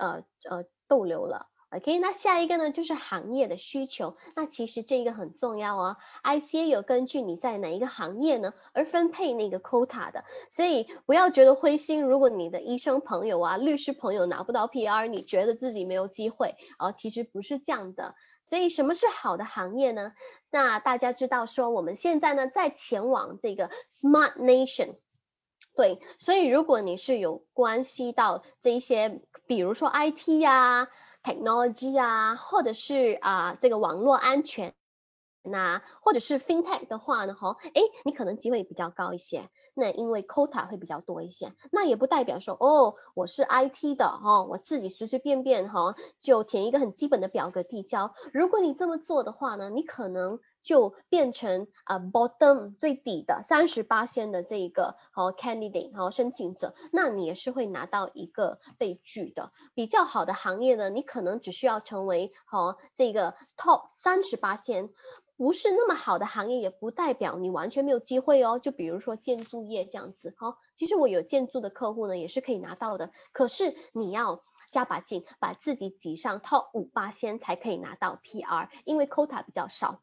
[0.00, 1.46] 呃呃逗留了。
[1.70, 4.16] OK，那下一个呢，就是行业的需求。
[4.36, 5.96] 那其实这个很重要哦。
[6.22, 10.24] ICA 有根据你在哪一个行业呢，而分配那个 quota 的。
[10.48, 18.14] 所以不要觉得灰心，如果你的医生朋友啊、律师朋友拿不到 PR，你觉得自己没有机会哦，其实不是这样的。
[18.44, 20.12] 所以什么是好的行业呢？
[20.52, 24.94] 那大家知道说，我们现在呢在前往这个 Smart Nation。
[25.76, 30.88] 对，所以如果你是有关系到这一些，比如说 IT 呀。
[31.26, 34.72] technology 啊，或者是啊这个网络安全。
[35.42, 39.50] 那或者是 FinTech 的话呢，哈，哎，你可能机会比较高一些。
[39.74, 48.14] 那因为 quota 会比较多一些，那也不代表说哦，我是 IT 的哈，我自己随随便便哈就填一个很基本的表格递交。
[48.32, 59.52] 如果你这么做的话呢，你可能就变成啊 bottom 最底的三十八线的这一个和 candidate 和申请者，那你也是会拿到一个被拒的。
[59.74, 64.90] 比较好的行业呢，你可能只需要成为和这个 top 三十八线。
[65.38, 68.58] 不是那么好的行业，也不代表你完全没有机会哦。
[68.58, 73.12] 就比如说建筑业这样子，好，其实我有建筑的客户呢，也是可以拿到的。
[73.32, 80.00] 可是你要加把劲，把自己挤上 top 五八先才可以拿到 PR，因为 quota 比较少。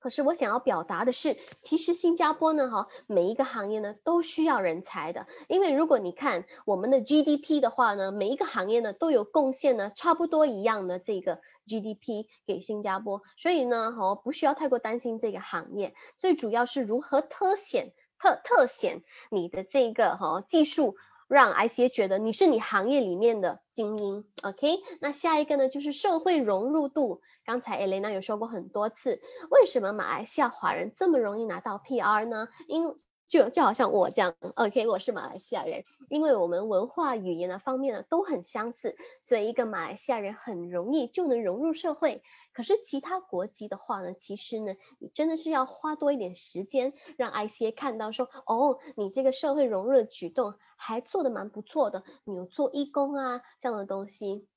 [0.00, 5.26] 可是我想要表达的是，其实新加坡呢，哈，每一个行业呢都需要人才的。
[5.46, 13.20] 因为如果你看我们的 GDP 的话呢，每一个行业呢都有贡献呢，差不多一样的这个 GDP 给新加坡。
[13.36, 15.94] 所以呢，哈，不需要太过担心这个行业。
[16.18, 20.96] 最主要是如何特显特特显你的这个哈技术。
[21.30, 24.80] 让 I C 觉得你是你行业里面的精英，OK？
[25.00, 27.20] 那下一个呢，就是社会融入度。
[27.44, 32.48] 刚才艾雷娜有说过很多次，为什么马来西亚华人这么容易拿到 PR 呢？
[32.66, 32.84] 因
[33.30, 42.24] 就就好像我这样，OK，我是马来西亚人，因为我们文化语言的方面呢都很相似，所以一个马来西亚人很容易就能融入社会。
[42.52, 54.48] 可是其他国籍的话呢，其实呢，你真的是要花多一点时间，让 ICA 看到说，哦，你这个社会融入的举动还做得蛮不错的，你有做义工啊这样的东西。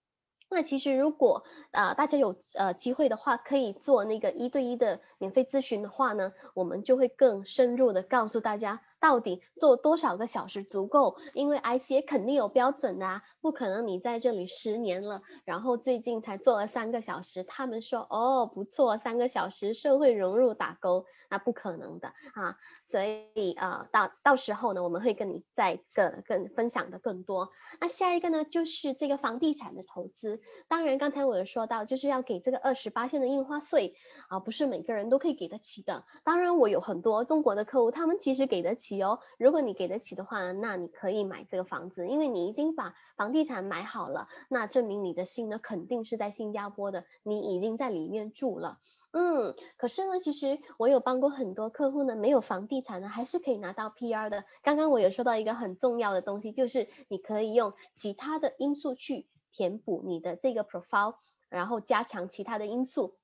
[0.49, 21.03] 那其实如果呃大家有呃机会的话，可以做那个一对一的免费咨询的话呢，我们就会更深入的告诉大家到底做多少个小时足够，因为 ICA 肯定有标准啊，不可能你在这里十年了，然后最近才做了三个小时，他们说哦不错，三个小时社会融入打勾。
[21.29, 23.01] 那不可能的啊，所
[23.33, 27.49] 以呃，到到时候呢，我们会跟你再更更分享的更多。
[27.81, 30.39] 那下一个呢，就是这个房地产的投资。
[30.67, 33.95] 当然，刚才我有说到，就是要给这个二十八线的印花税
[34.29, 36.03] 啊，不是每个人都可以给得起的。
[36.23, 39.17] 当然，我有很多中国的客户，他们其实给得起哦。
[39.39, 48.77] 如果你给得起的话，那你可以买这个房子，因为你已经把房地产买好了，那证明你的心呢肯定是在新加坡的，你已经在里面住了。
[49.15, 54.43] 嗯，可是呢，其实我有帮过很多客户呢，没有房地产呢，还是可以拿到 PR 的。
[54.63, 61.13] 刚刚我有说到一个很重要的东西，就是你可以用其他的因素去填补你的这个 profile，
[61.49, 63.15] 然后加强其他的因素。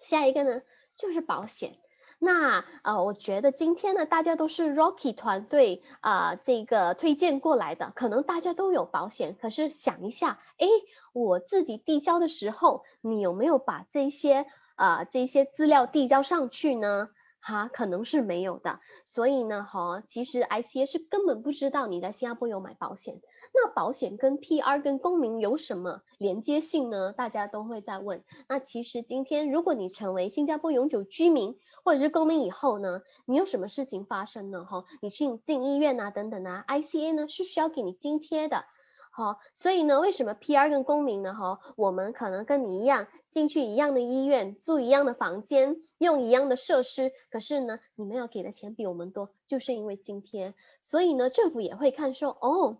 [0.00, 0.62] 下一个呢，
[0.96, 1.74] 就是保险。
[2.18, 9.36] 那呃，我觉得今天呢，大家都是 Rocky 团队啊，这个推荐过来的，可能大家都有保险。
[9.40, 10.66] 可是想一下，哎，
[11.12, 14.46] 我自己递交的时候，你有没有把这些？
[14.76, 17.08] 啊，这些资料递交上去呢，
[17.40, 18.78] 哈，可能是没有的。
[19.04, 23.16] 所以呢，哈，其实 ICA 是根本不知道你在新加坡有买保险。
[23.52, 27.12] 那保险跟 PR 跟公民有什么连接性呢？
[27.12, 28.22] 大家都会在问。
[28.48, 34.64] 那其实今天，如果你成为新加坡永久居民或者是公民以后呢，你有什么事情发生呢？
[34.64, 38.64] 哈，你去进医院啊，等等啊，ICA 呢是需要给你津贴的。
[39.10, 41.34] 好，所以呢，为什么 PR 跟公民呢？
[41.34, 50.54] 哈，我们可能跟你一样进去一样的医院，住一样的房间，用一样的设施，可是呢，你们要给的钱比我们多，就是因为津贴。
[50.80, 52.78] 所以呢，政府也会看说，哦，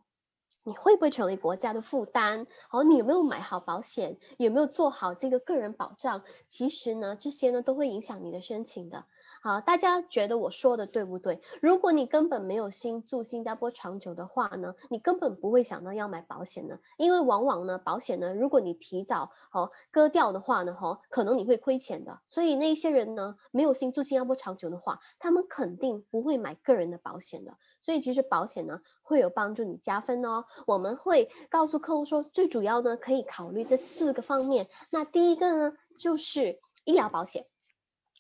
[0.65, 2.47] 你会不会成为国家的负担？
[2.69, 4.19] 好，你有没有买好保险？
[4.37, 6.23] 有没有做好这个个人保障？
[6.49, 9.05] 其实呢，这些呢都会影响你的申请的。
[9.49, 11.41] 好，大家觉得我说的对不对？
[11.63, 22.21] 如果你根本没有心住新加坡长久的话呢，你根本不会想到要买保险呢，因为往往呢，保险呢，如果你提早哦割掉的话呢，哈，可能你会亏钱的。
[22.27, 27.57] 所以那些人呢，没有心住新加坡长久的话，他们肯定不会买个人的保险的。
[27.81, 30.45] 所以其实保险呢，会有帮助你加分哦。
[30.67, 34.67] 我们会告诉客户说，最主要呢，可以考虑这四个方面。
[34.91, 37.47] 那第一个呢，就是医疗保险。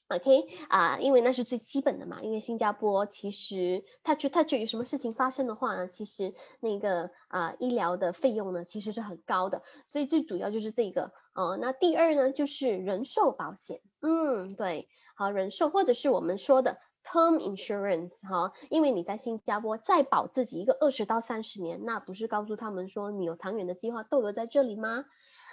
[0.09, 2.23] OK 啊，因为那是最基本的嘛。
[2.23, 11.13] 因为新加坡其实它就它就有什么事情发生的话呢，其实那个啊医疗的费用呢其实是很高的，所以最主要就是这个。
[11.35, 13.81] 呃，那第二呢就是人寿保险。
[14.01, 25.05] 嗯，对，好人寿或者是我们说的 term insurance 哈，因为你在新加坡再保自己一个二十到三十年，那不是告诉他们说你有长远的计划逗留在这里吗？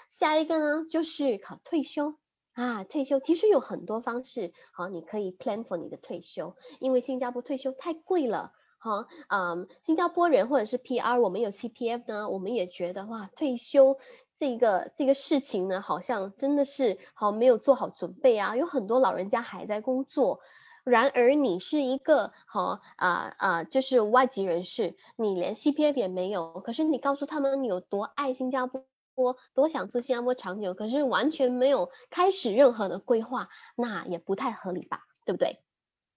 [0.09, 2.15] 下一个呢就是考退休。
[2.55, 13.97] 啊，退休其实有很多方式，好，你可以 plan for 你的退休，因为新加坡退休太贵了，哈，嗯，新加坡人或者是 PR，我们有 CPF 呢，我们也觉得哇，退休
[14.37, 20.39] 这个这个事情呢，好像真的是好没有做好准备啊，有很多老人家还在工作。
[20.85, 28.83] 然而你是一个好啊啊，就是外籍人士，你连 CPF 也没有，可是你告诉他们你有多爱新加坡，
[29.53, 35.57] 多想做新加坡长久，可是完全没有开始任何的规划，那也不太合理吧，对不对？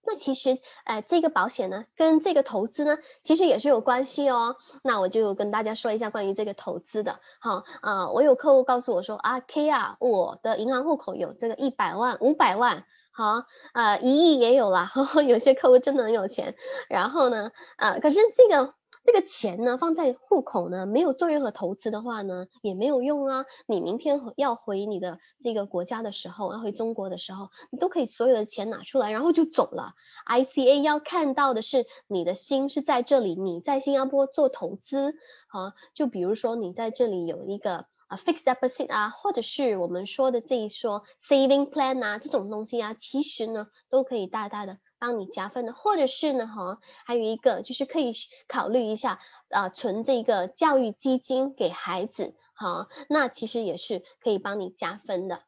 [0.01, 4.55] 那其实，呃，这个保险呢，跟这个投资呢，其实也是有关系哦。
[4.83, 12.85] 那我就跟大家说一下关于这个投资的，好啊，我有客户告诉我说啊，K 啊，我的银行户口有这个一百万、五百万。
[13.11, 13.43] 好，
[13.73, 14.89] 呃，一亿也有啦，
[15.27, 16.55] 有些客户真的很有钱。
[16.87, 18.73] 然后呢，呃，可是这个
[19.11, 23.43] 这个钱呢，放在户口呢，没有做任何投资的话呢，也没有用啊。
[23.65, 29.93] 你明天要回你的这个国家的时候，要回中国的时候，你都可以所有的钱拿出来，然后就走了。
[30.27, 35.15] ICA 要看到的是你的心是在这里，你在新加坡做投资，
[35.47, 37.87] 啊，就比如说你在这里有一个。
[38.09, 48.13] 啊，fixed deposit 啊，或者是我们说的这一说 saving plan 啊，这种东西啊，其实呢都可以大大的帮你加分的，或者是呢哈，还有一个就是可以
[48.47, 49.19] 考虑一下
[49.49, 55.43] 啊，存这个教育基金给孩子哈，那其实也是可以帮你加分的。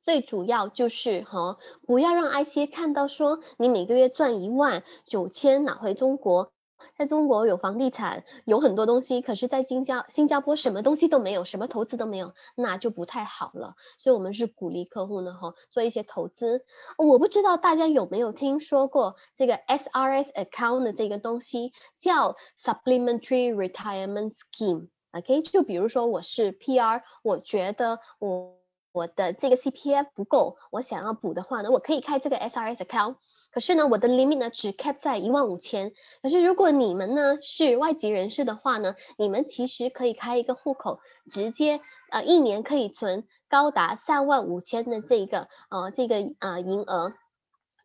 [0.00, 6.52] 最主要就是哈，不要让 I C 看到说你每个月赚一万九千拿回中国。
[6.96, 13.74] 在中国有房地产，有很多东西，可是，在新加新加坡什么东西都没有，什么投资都没有，那就不太好了。
[13.98, 16.64] 所以，我们是鼓励客户呢，哈，做一些投资。
[16.98, 24.88] 我不知道大家有没有听说过这个 SRS account 的这个东西，叫 Supplementary Retirement Scheme。
[25.12, 28.56] OK，就比如说我是 PR，我觉得我
[28.94, 33.16] 我的这个 CPF 不够，我想要补的话呢，我可以开这个 SRS account。
[33.50, 35.92] 可是呢，我的 limit 呢只 cap 在一万五千。
[36.22, 41.80] 可是如果你们呢是外籍人士的话呢，你们其实可以开一个户口，直接
[42.10, 47.14] 呃一年可以存高达三万五千的这个呃这个呃银额。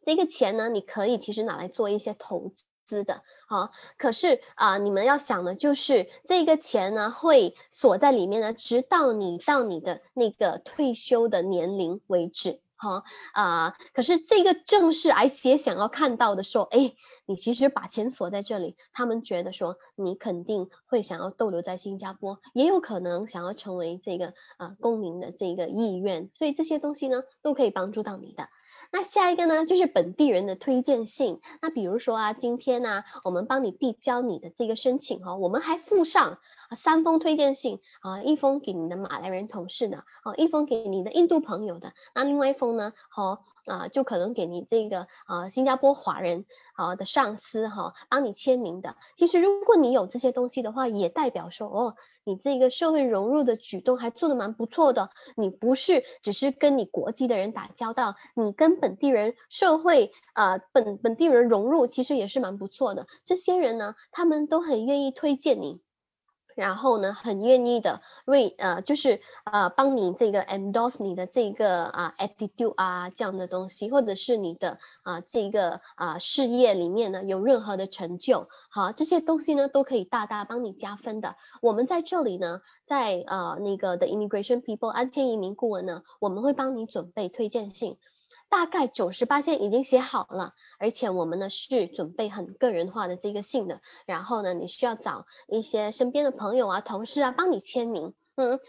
[0.06, 3.70] 这个钱呢，你可以其实拿来做一些投资资的啊。
[3.98, 12.60] 可是啊，你们要想的就是这个钱呢会锁在里面呢，直到你到你的那个退休的年龄为止。
[12.82, 13.76] 哈啊！
[13.92, 28.48] 可是这个正是 ICA 想要看到的，说，哎，你其实把钱锁在这里，他们觉得说你肯定会想要逗留在新加坡，也有可能想要成为这个呃公民的这个意愿，所以这些东西呢都可以帮助到你的。
[28.92, 31.40] 那下一个呢就是本地人的推荐信。
[31.62, 36.38] 那比如说啊，今天呢我们帮你递交你的这个申请哈，我们还附上。
[36.76, 46.46] 三封推荐信啊，一封给你的马来人同事的，哦，一封给你的印度朋友的，那另外一封呢，好啊，就可能给你这个啊新加坡华人
[46.76, 48.96] 啊的上司哈，帮你签名的。
[49.16, 55.10] 其实如果你有这些东西的话，也代表说哦，你这个社会融入的举动还做得蛮不错的。
[55.36, 63.06] 你不是只是跟你国际的人打交道，你跟本地人社会啊本本地人融入，其实也是蛮不错的。
[63.26, 65.82] 这些人呢，他们都很愿意推荐你。
[66.60, 81.34] 然后呢，很愿意的为呃，就是呃，帮你这个 endorse 你的这个啊 attitude 啊这样的东西，或者是你的啊这个啊事业里面呢有任何的成就，好，这些东西呢都可以大大帮你加分的。
[81.62, 87.96] 我们在这里呢，在呃那个的 immigration people 安全移民顾问呢，我们会帮你准备推荐信。
[88.50, 93.80] 大概九十八线已经写好了，而且我们呢是准备很个人化的这个信的。
[94.08, 98.60] 然后呢，你需要找一些身边的朋友啊、同事啊帮你签名，嗯，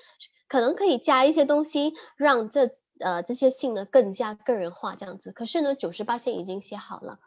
[0.49, 5.33] 可能可以加一些东西，让这呃这些信呢更加个人化这样子。
[5.33, 7.19] 可是呢，九十八线已经写好了。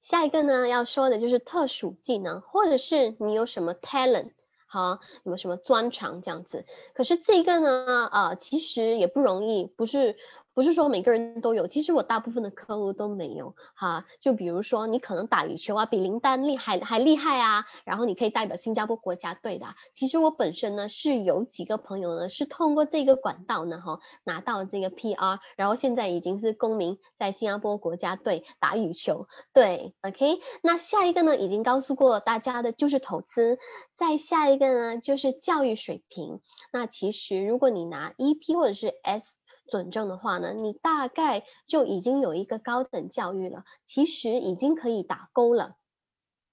[0.00, 4.30] 下一个呢要说的就是特殊技能，或者是你有什么 talent，
[4.68, 6.64] 好，有没有什么专长这样子？
[6.94, 10.16] 可是这个呢，啊，其实也不容易，不是。
[10.54, 14.04] 不是说每个人都有，其实我大部分的客户都没有哈。
[14.20, 19.66] 就比如说你可能打羽球啊，比林丹厉害还厉害啊，然后你可以代表新加坡国家队的。
[19.92, 29.26] 其实我本身呢是有几个朋友呢是通过这个管道呢哈拿到这个 PR，然后现在已经是公民在新加坡国家队打羽球。
[29.52, 30.38] 对，OK。
[30.62, 33.58] 那下一个呢已经告诉过大家的就是投资，
[33.96, 36.40] 再下一个呢就是教育水平。
[36.72, 39.34] 那其实如果你拿 EP 或者是 S。
[39.74, 45.74] 准证的话呢，你大概就已经有一个高等教育了，其实已经可以打勾了。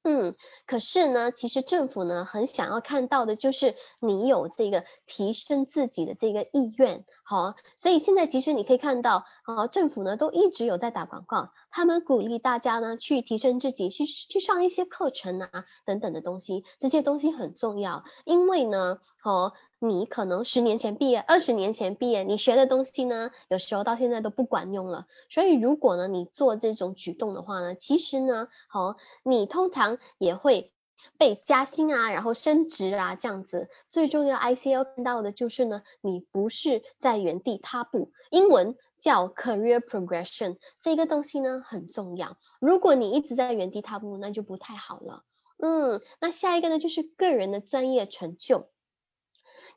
[0.02, 0.34] 嗯，
[0.66, 15.50] 可是呢，其实政府呢很想要看到的就是你有这个提升自己的这个意愿，好，所以现在其实你可以看到，啊，政府呢都一直有在打广告，他们鼓励大家呢去提升自己，去去上一些课程啊
[15.86, 25.06] 等等的东西，这些东西很重要，因为呢，哦，你可能十年前毕业，二十年前毕业，你学的东西呢，有时候到现在都不管用了。
[25.30, 30.74] 所以如果呢你做这种举动的话呢，其实呢，好，你通常也会。
[31.18, 33.70] 被加薪啊，然后升职啊，这样子。
[33.90, 38.12] 最重要，ICL 看到的就是呢，你不是在原地踏步。
[38.30, 42.38] 英文叫 career progression，这个东西呢很重要。
[42.60, 45.24] 如果你一直在原地踏步，那就不太好了。
[45.58, 48.68] 嗯，那下一个呢就是个人的专业成就。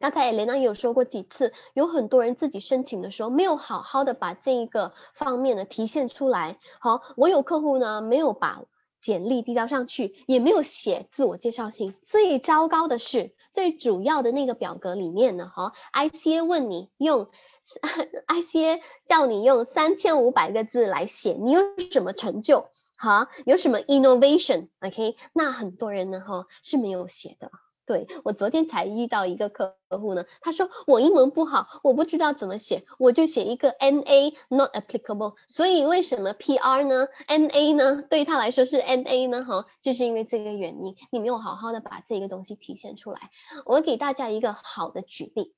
[0.00, 6.58] 刚才雷娜也有说过几次，有很多人自己申请的时候没有好好的把这一个方面呢体现出来。
[6.80, 8.62] 好，我有客户呢没有把。
[9.04, 17.28] 简历递交上去也没有写自我介绍信，最糟糕的是最主要的那个表格里面呢，哈，ICA 问你用，
[18.26, 21.60] ICA 叫你用三千五百个字来写，你有
[21.92, 22.66] 什么成就？
[22.96, 27.50] 哈，有什么 innovation？OK，那很多人呢，哈是没有写的。
[27.86, 35.34] 对我昨天才遇到一个客户呢，他说我英文不好，我不知道怎么写，我就写一个 N A not applicable。
[35.46, 38.02] 所以为什么 P R 呢？N A 呢？
[38.08, 39.44] 对他来说是 N A 呢？
[39.44, 43.20] 哈，就是因为这个原因，你没有好好的把这个东西体现出来。
[43.66, 45.52] 我给大家一个好的举例，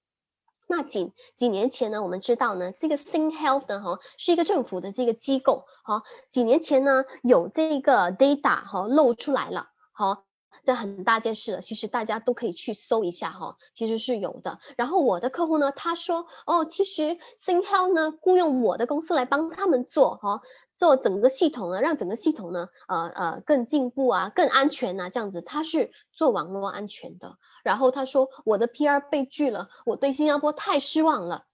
[0.67, 10.26] 那几几年前呢，我们知道呢，这个 Think Health 呢，哈，是一个政府的这个机构，哈，几年前呢，有这个 data 哈露出来了，好。
[10.67, 14.59] 这很大件事了，其实大家都可以去搜一下哈，其实是有的。
[14.77, 20.41] 然后我的客户呢，他说哦，其实 sing hell 呢雇佣我的公司来帮他们做哈，
[20.77, 25.41] 做整个系统呢，让整个系统呢，呃呃更进步啊，更安全啊，这样子。
[25.41, 27.37] 他是做网络安全的。
[27.63, 31.45] 然后他说我的 PR 被拒了，我对新加坡太失望了。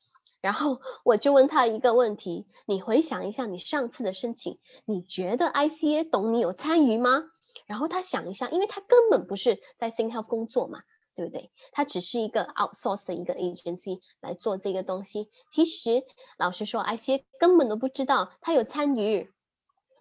[0.41, 7.25] 然后我就问他一个问题：你回想一下你上次的申请，你觉得 ICA 懂你有参与吗？
[7.73, 10.81] 然后他想一下，因为他根本不是在 Think Health 工作嘛，
[11.15, 11.51] 对不对？
[11.73, 15.31] 他只是一个 outsource 的一个 agency 来做这个东西。
[15.51, 16.05] 其实
[16.37, 19.33] 老实说，ICA 根本都不知道他有参与，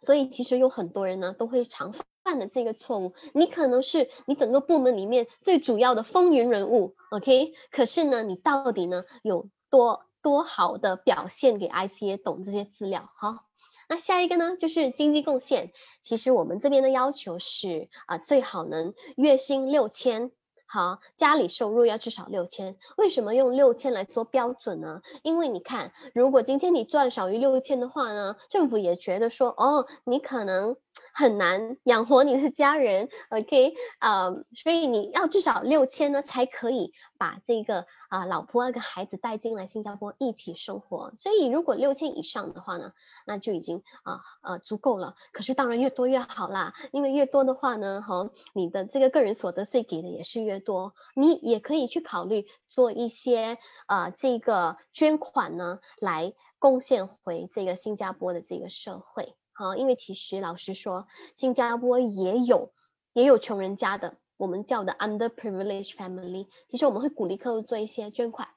[0.01, 1.93] 所以其实有很多人呢都会常
[2.25, 3.13] 犯的这个错误。
[3.33, 7.53] 你可能是你整个部门里面最主要的风云人物，OK？
[7.71, 13.09] 可是呢，你到底呢有多多好的表现给 ICA 懂这些资料？
[13.15, 13.45] 好。
[13.91, 15.73] 那下一个呢，就是经济贡献。
[16.01, 20.31] 其实我们这边的要求是啊，最好能月薪六千，
[20.65, 22.77] 好，家里收入要至少六千。
[22.95, 25.01] 为什么用六千来做标准呢？
[25.23, 30.77] 因为你看，如果今天你赚少于六千的话呢，政府也觉得说，哦，你可能。
[31.21, 41.13] 很难养活你的家人，OK，呃，所以你要至少六千呢，才可以把这个啊老婆跟孩子带进来新加坡一起生活。
[41.15, 42.91] 所以如果六千以上的话呢，
[43.27, 45.15] 那就已经啊呃足够了。
[45.31, 50.95] 可是当然越多越好啦，因为越多的话呢，哈，你的这个个人所得税给的也是越多。
[51.15, 59.35] 你也可以去考虑做一些呃这个捐款呢，来贡献回这个新加坡的这个社会。
[59.61, 62.71] 啊，因为其实老实说，新加坡也有
[63.13, 66.47] 也有穷人家的，我们叫的 underprivileged family。
[66.69, 68.47] 其实我们会鼓励客户做一些捐款。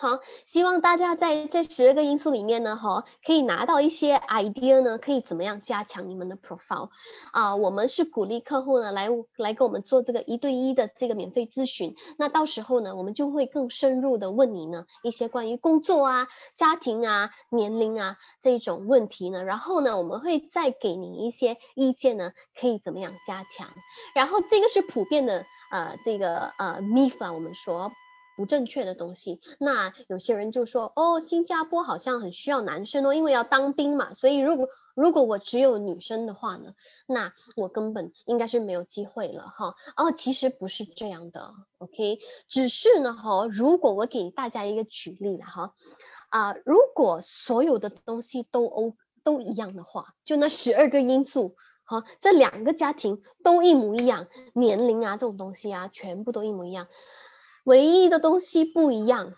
[0.00, 6.88] 好，希望大家在这十二个因素里面呢，哈，可以拿到一些 idea 呢，可以怎么样加强你们的 profile
[7.32, 7.54] 啊？
[7.54, 11.94] 我们是鼓励客户呢来来给我们做这个一对一的这个免费咨询。
[12.16, 19.44] 那到时候呢，我们就会更深入的问你呢一些关于工作啊、家庭啊、年龄啊这种问题呢。
[19.44, 23.68] 然后呢，我们会再给你一些意见呢，可以怎么样加强？
[24.14, 27.92] 然后这个是普遍的呃这个呃 myth 啊，我们说。
[28.40, 36.72] 不正确的东西，那有些人就说哦，新加坡好像很需要男生哦，因为要当兵嘛，所以如果如果我只有女生的话呢，
[37.06, 39.74] 那我根本应该是没有机会了哈。
[39.94, 42.18] 哦，其实不是这样的，OK，
[42.48, 45.74] 只是呢哈，如果我给大家一个举例了哈，
[46.30, 51.52] 啊，如果所有的东西都 O 都一样的话，就那十二个因素，
[51.84, 56.86] 哈，这两个家庭都一模一样，年龄啊这种东西啊，全部都一模一样。
[57.70, 59.32] 唯一的东西不一样，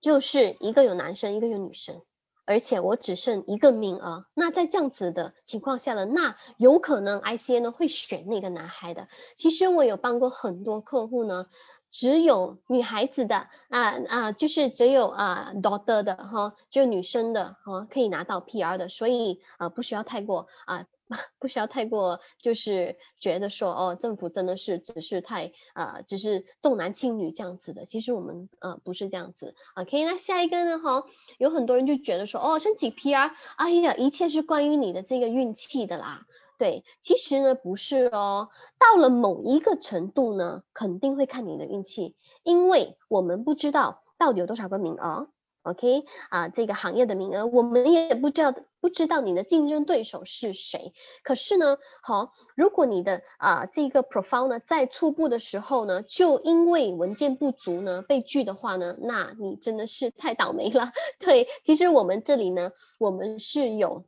[0.00, 2.00] 就是一个有男生，一个有女生，
[2.44, 4.24] 而且我只剩一个名额。
[4.34, 9.08] 那在这样子的情况下了，那有可能 ICA 呢会选那个男孩的。
[9.34, 11.46] 其实我有帮过很多客户呢，
[11.90, 20.86] 只有女孩子的啊啊，就是只有啊 daughter 的哈，就女生的哈可以拿到 PR 的，所以啊不需要太过啊。
[21.38, 27.84] 不需要太过，就是觉得说哦，政府真的是只是太啊，只是重男轻女这样子的。
[27.84, 29.54] 其实我们呃不是这样子。
[29.74, 30.78] OK，那下一个呢？
[30.78, 31.04] 哈，
[31.38, 36.26] 有很多人就觉得说哦，申请 PR，哎呀，一切是关于你的这个运气的啦。
[36.58, 38.48] 对，其实呢不是哦，
[38.78, 45.28] 到了某一个程度呢，肯定会看你的运气，因为我们不知道到底有多少个名额。
[45.62, 50.92] OK 啊，这个行业的名额，我们也不知道，不知道你的竞争对手是谁。
[51.22, 60.92] 可是呢，好，如果你的啊这个 profile 呢，在初步的时候呢，就因为文件不足呢被拒的话呢，那你真的是太倒霉了。
[61.20, 64.04] 对，其实我们这里呢，我们是有。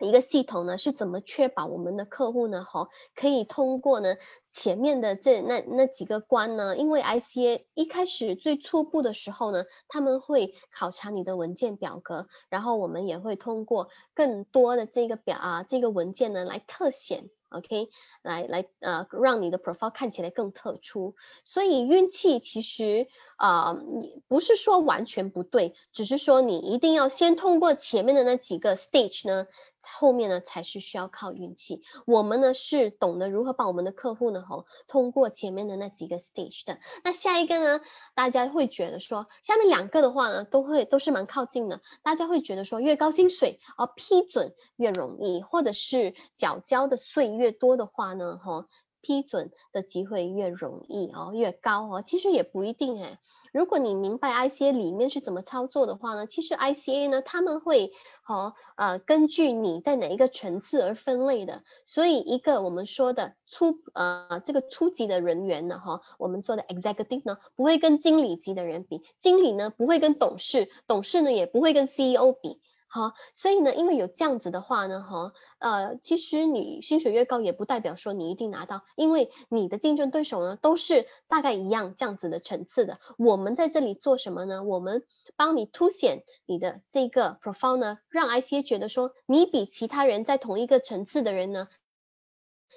[0.00, 2.64] 一个系统呢是怎么确保我们的客户呢？
[2.64, 4.16] 哈，可以通过呢
[4.50, 6.76] 前面的这那那几个关呢？
[6.76, 17.30] 因为 ICA 一开始最初步的时候呢，他们会考察你的文件表格，然后我们也会通过更多的这个表啊这个文件呢来特显。
[17.50, 17.88] OK，
[18.22, 21.14] 来来呃，让你的 profile 看起来更特殊。
[21.44, 29.46] 所以运气其实啊，你不是说完全不对，只是说你一定要先通过前面的那几个 stage 呢。
[29.82, 36.78] 后面呢才是需要靠运气，我们呢是懂得如何帮我们的客户呢吼通过前面的那几个 stage 的。
[37.04, 37.80] 那下一个呢，
[38.14, 48.66] 大家会觉得说下面两个的话呢都会都是蛮靠近的，大家会觉得说越高薪水而批准越容易，或者是缴交的税越多的话呢哈
[49.06, 53.20] 批准的机会越容易哦越高哦，其实也不一定哎。
[53.52, 57.92] 如果你明白 ICA 里面是怎么操作的话呢，其实 ICA 呢他们会
[58.22, 72.60] 和呃根据你在哪一个层次而分类的，所以一个我们说的初呃这个初级的人员呢哈，我们说的 executive 呢不会跟经理级的人比，经理呢不会跟董事，董事呢也不会跟 CEO 比。
[72.96, 82.98] 好，所以呢，因为有这样子的话呢，哈，呃，其实你薪水越高，也不代表说你一定拿到，因为你的竞争对手呢都是大概一样这样子的层次的。
[83.18, 84.62] 我们在这里做什么呢？
[84.64, 85.04] 我们
[85.36, 91.68] 帮你凸显你的这个 profile 呢，让 ICA 觉得说你比其他人在同一个层次的人呢，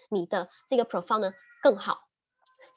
[0.10, 1.32] 你的这个 profile 呢
[1.64, 2.09] 更好。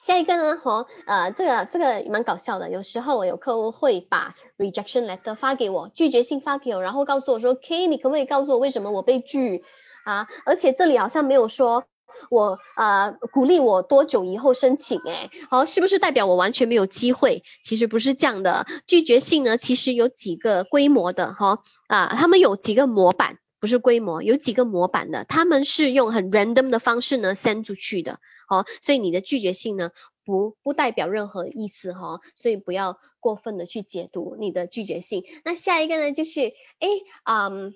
[0.05, 2.69] 下一个呢，哈，呃，这个这个蛮搞笑的。
[2.69, 9.63] 有时候我有客户会把 rejection letter 发给我，拒绝信发给我，然后告诉我说，K，你可不可以告诉我为什么我被拒
[10.05, 10.27] 啊？
[10.45, 11.85] 而且这里好像没有说
[12.31, 17.41] 我呃鼓励我多久以后申请，哎，好，是不是代表我完全没有机会？
[17.63, 28.19] 其实不是这样的，拒绝信呢，其实有几个规模的，哈，啊，他们有几个模板，不是规模，有几个模板的，他们是用很 random 的方式呢 send 出去的。
[28.59, 29.91] 哦，所以你的拒绝性呢，
[30.25, 35.25] 不不代表任何意思哈，所以不要过分的去解读你的拒绝性。
[35.45, 36.41] 那下一个呢，就是
[36.81, 36.89] 哎，
[37.25, 37.75] 嗯。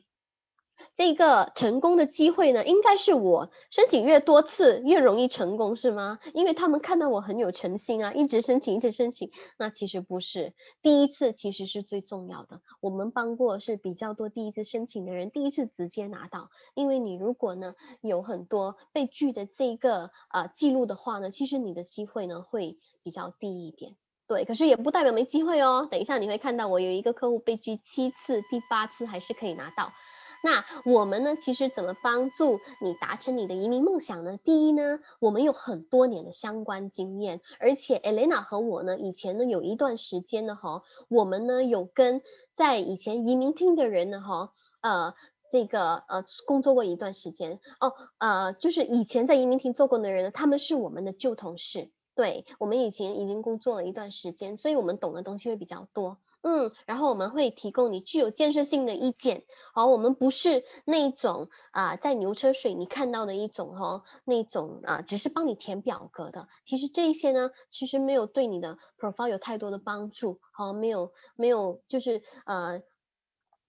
[0.95, 6.19] 这个成功的机会呢，应该是我申请越多次越容易成功，是吗？
[6.35, 9.31] 因为他们看到我很有诚心啊，一直申请，一直申请。
[9.59, 10.53] 那其实不是，
[10.83, 12.61] 第一次其实是最重要的。
[12.81, 16.51] 我们帮过是比较多第一次申请的人，第一次直接拿到。
[16.75, 23.97] 因为你如果呢有很多被拒的这个呃记录的话呢，其实你的机会呢会比较低一点。
[24.29, 25.87] 对，可是也不代表没机会哦。
[25.89, 29.93] 等一下你会看到我有一个客户被拒七次，第八次还是可以拿到。
[30.47, 31.35] 那我们呢？
[31.35, 34.39] 其实怎么帮助你达成你的移民梦想呢？
[34.45, 42.23] 第一呢，我们有很多年的相关经验，而且 Elena 和我呢，以前呢有一段时间呢，哈，我们呢有跟
[42.55, 45.15] 在以前移民厅的人呢，哈，呃，
[45.51, 56.19] 这个呃工作过一段时间哦，呃，就是以前在移民厅做过的人呢，他们是我们的旧同事，对我们以前已经工作了一段时间，所以我们懂的东西会比较多。
[56.43, 59.43] 嗯，然后我们会提供你具有建设性的意见。
[59.75, 66.47] 好，我们不是那种啊，在牛车水你看到的一种哦，那种啊，只是帮你填表格的。
[66.65, 70.41] 其实这一些呢，其实没有对你的 profile 有太多的帮助。
[70.53, 72.81] 好，没有没有，就是呃。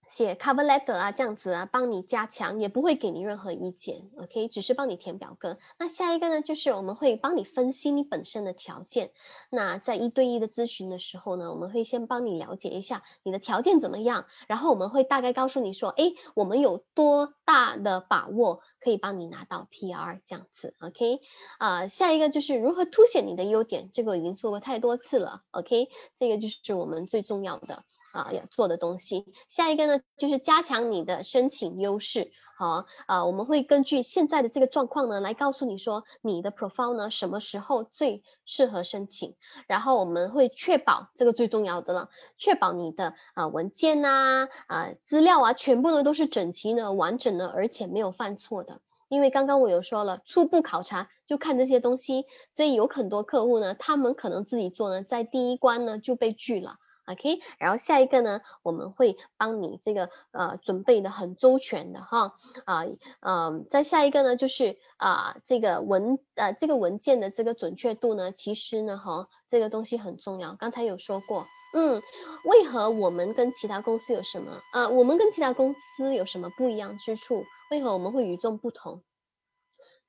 [0.08, 5.58] 写 cover letter 啊，这样子啊，帮你加强，也不会给你任何意见，OK，只是帮你填表格。
[5.78, 9.10] 那下一个呢，就是我们会帮你分析你本身的条件。
[9.50, 21.20] 那在一对一的咨询的时候呢，我们会先帮你了解一下你的条件怎么样，然后我们会大概告诉你说，哎，我们有多大的把握可以帮你拿到 PR 这样子，OK，
[21.58, 25.88] 啊，下一个就是如何凸显你的优点，这个已经说过太多次了，OK，
[26.18, 27.84] 这个就是我们最重要的。
[28.18, 29.24] 啊，要做的东西。
[29.48, 32.30] 下一个呢，就是加强你的申请优势。
[32.58, 39.32] 好，啊，我们会根据现在的这个状况呢，来告诉你说，你的 profile 呢，什么时候最适合申请。
[39.68, 48.80] 然后我们会确保这个最重要的了，确保你的啊文件呐，啊资料啊，全部呢都是整齐的、完整的，而且没有犯错的。
[49.08, 56.74] 因为刚刚我有说了，初步考察就看这些东西，所以有很多客户呢，他们可能自己做呢，在第一关呢就被拒了。
[57.08, 62.34] OK，然后下一个呢，我们会帮你这个呃准备的很周全的哈
[62.66, 62.84] 啊
[63.20, 70.52] 嗯，再下一个呢就是啊这个文呃这个文件的这个准确度呢，其实呢哈这个东西很重要。
[70.52, 72.02] 刚才有说过，嗯，
[72.44, 77.44] 为何我们跟其他公司有什么呃我们跟其他公司有什么不一样之处？
[77.70, 79.00] 为何我们会与众不同？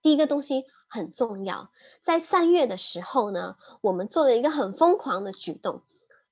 [0.02, 1.70] 第一个东西很重要，
[2.04, 5.82] 在三月的时候呢，我们做了一个很疯狂的举动。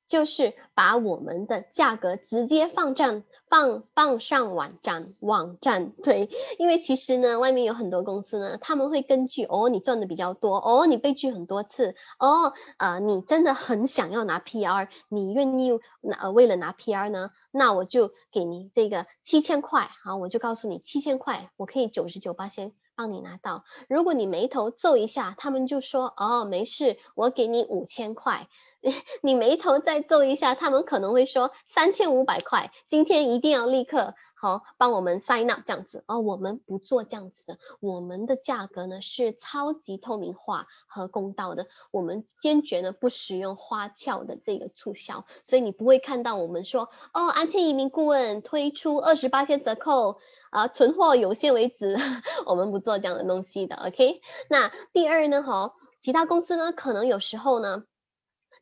[0.07, 23.63] 就是把我们的价格直接放站放放上网站网站，对，因为其实呢，外面有很多公司呢，他们会根据哦，你赚的比较多，哦，你被拒很多次，哦，呃，你真的很想要拿 PR，你愿意拿为了拿 PR 呢，那我就给你这个七千块，好，我就告诉你七千块，我可以九十九八先帮你拿到。
[23.87, 28.47] 如果你眉头皱一下，他们就说哦，没事，我给你五千块。
[29.21, 36.19] 你眉头再皱一下，他们可能会说三千五百块，今天一定要立刻好帮我们 sign up 这样子哦。
[36.19, 50.19] 我们不做这样子的，我们的价格呢是超级透明化和公道的，我们坚决呢不使用花俏的这个促销，所以你不会看到我们说哦，安庆移民顾问推出二十八些折扣
[50.51, 51.97] 啊，存货有限为止，
[52.45, 53.75] 我们不做这样的东西的。
[53.75, 57.83] OK，那第二呢，哈，其他公司呢可能有时候呢。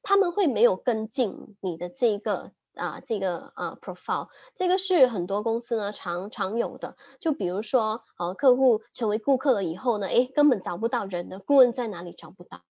[0.06, 6.96] 他们会没有跟进你的这个啊，这个呃 profile，这个是很多公司呢常常有的。
[7.20, 12.62] 就比如说，呃，客户成为顾客了以后呢，诶，根本找不到人的顾问在哪里找不到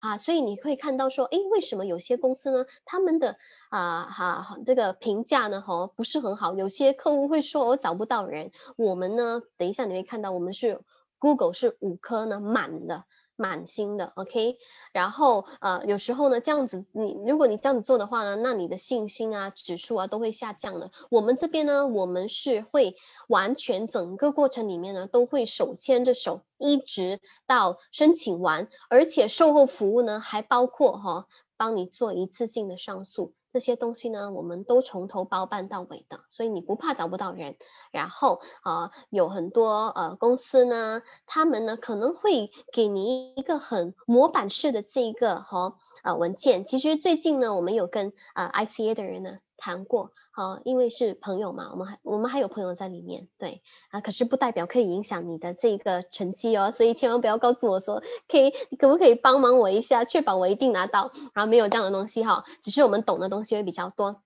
[0.00, 0.16] 啊？
[0.16, 3.36] 所以你会看到说，诶，为什么有些公司呢，他们的
[3.70, 6.54] 啊哈这个评价呢，哈不是很好？
[6.54, 10.80] 有些客户会说我找不到人，我们呢，等一下你会看到，我们是
[11.18, 13.04] Google 是五颗呢满的。
[13.38, 14.58] 满星的，OK，
[14.92, 20.90] 然后呃，有时候呢，这样子你如果你这样子做的话呢，那你的信心啊、指数啊都会下降的。
[21.08, 22.96] 我们这边呢，我们是会
[23.28, 31.26] 完全整个过程里面呢，都会手牵着手，一直到申请完，而且售后服务呢，还包括哈，
[31.56, 33.34] 帮你做一次性的上诉。
[33.52, 37.54] 这些东西呢，我们都从头包办到尾的，所以你不怕找不到人。
[37.90, 45.72] 然后啊，有很多呃公司呢，他们呢可能会给你一个很模板式的这一个哈
[46.02, 46.64] 啊文件。
[46.64, 50.12] 其实最近呢，我们有跟呃 ICA 的人呢谈过。
[50.38, 53.60] 哦，因为是朋友嘛，我们还我们还有朋友在里面，对
[53.90, 64.22] 啊，可是不代表可以影响你的这个成绩哦，所以千万不要告诉我说，可以可不可以帮忙我一下，确保我一定拿到，然后没有这样的东西哈，只是我们懂的东西会比较多。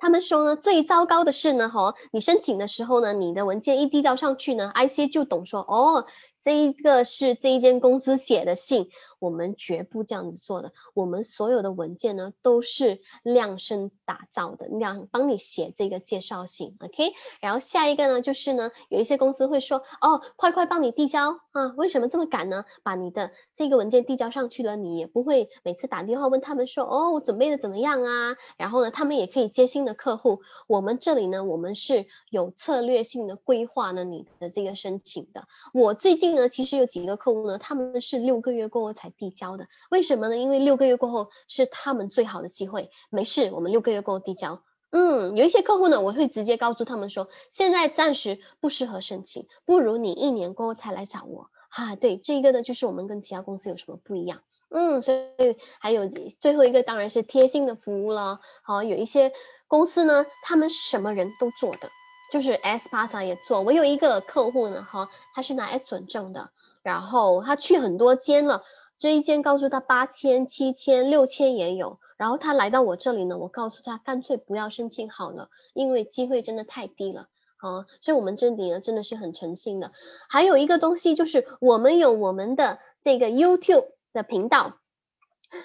[0.00, 6.04] 他们说呢，最糟糕的是呢，哈，你申请的时候呢，你的文件一递交上去呢，IC 就懂说，哦，
[6.42, 8.88] 这一个是这一间公司写的信。
[9.18, 10.72] 我们绝不这样子做的。
[10.94, 17.12] 我们所有的文件呢，都是量身打造的，量帮你写这个介绍信，OK。
[17.40, 22.64] 然后下一个呢，就是呢，有一些公司会说，哦，快快帮你递交啊，为什么这么赶呢？
[22.82, 28.36] 把你的这个文件递交上去了，你也不会每次打电话问他们说，哦，我准备的怎么样啊？
[28.56, 30.40] 然后呢，他们也可以接新的客户。
[30.68, 35.42] 我们这里呢，我们是有策略性的规划呢，你的这个申请的。
[35.74, 39.07] 我最近呢，其实有几个客户呢，他们是六个月过后才。
[39.10, 40.36] 递交的，为什么呢？
[40.36, 42.90] 因为六个月过后是他们最好的机会。
[43.10, 44.62] 没事，我们六个月过后递交。
[44.90, 51.50] 嗯，有一些客户呢，我会直接告诉他们说，现在暂时不适合申请，不如你一年过后才来找我。
[51.68, 54.40] 哈，对，这个呢，就是我们跟其他公司有什么不一样。
[54.70, 56.08] 嗯，所以还有
[56.40, 58.40] 最后一个当然是贴心的服务了。
[58.62, 59.30] 好，有一些
[59.66, 61.90] 公司呢，他们什么人都做的，
[62.32, 63.60] 就是 S Pass 也做。
[63.60, 66.48] 我有一个客户呢，哈，他是拿 S 准证的，
[66.82, 68.62] 然后他去很多间了。
[68.98, 77.28] 这一间告诉他八千、七千、六千也有，然后他来到我这里呢，我告诉他干脆不要申请好了，因为机会真的太低了
[77.58, 77.86] 啊！
[78.00, 79.92] 所以我们这里呢真的是很诚信的。
[80.28, 84.74] 还有一个东西就是我们有我们的这个 YouTube 的频道，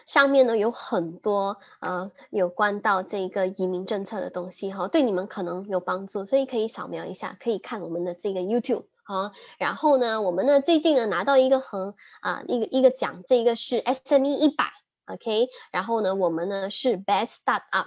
[0.06, 8.84] 上面呢有很多呃有关到这个移民政策的东西哈，对你们可能有帮助，所以可以扫描一下，可以看我们的这个 YouTube。
[9.14, 14.66] 好，然后呢，我们呢最近呢拿到一个很啊一个一个奖，这个是 SME 一百
[15.06, 17.86] ，OK，然后呢我们呢是 Best Startup，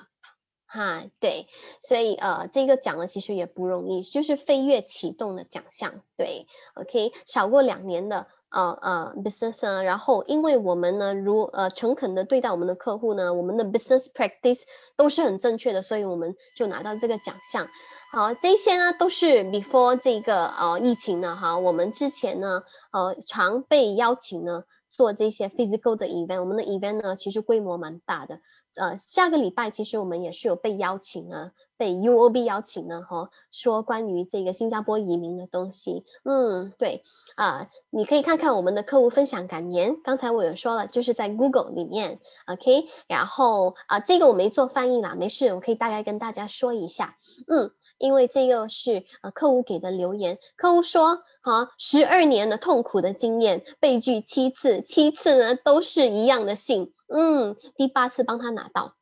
[0.67, 1.49] 哈，对，
[1.83, 8.29] 所以呃，这个奖呢其实也不容易，就是飞跃启动的奖项，对，OK，少过两年的。
[8.57, 14.63] 呃呃，business 呢，然后因为我们呢，如呃诚恳的对待我们的客户呢，我们的 business practice
[14.97, 17.69] 都是很正确的，所以我们就拿到这个奖项。
[18.13, 28.39] 好，这些呢都是 before 这个呃疫情呢，哈，我们之前呢呃常被邀请呢做这些 physical 的 event，我们的 event 呢其实规模蛮大的。
[28.77, 36.05] 呃，下个礼拜其实我们也是有被邀请啊，被 UOB 邀请呢，哈，说关于这个新加坡移民的东西。
[36.25, 37.03] 嗯，对。
[37.37, 39.95] 啊，你可以看看我们的客户分享感言。
[40.03, 42.87] 刚才我有说了，就是在 Google 里面，OK。
[43.09, 47.15] 然后啊，这个我没做翻译啦，没事，我可以大概跟大家说一下。
[47.49, 56.95] 嗯，因为这个是呃客户给的留言，客户说，好，十二年的痛苦的经验，被拒七次，七次呢都是一样的信。
[57.09, 58.97] 嗯，第八次帮他拿到，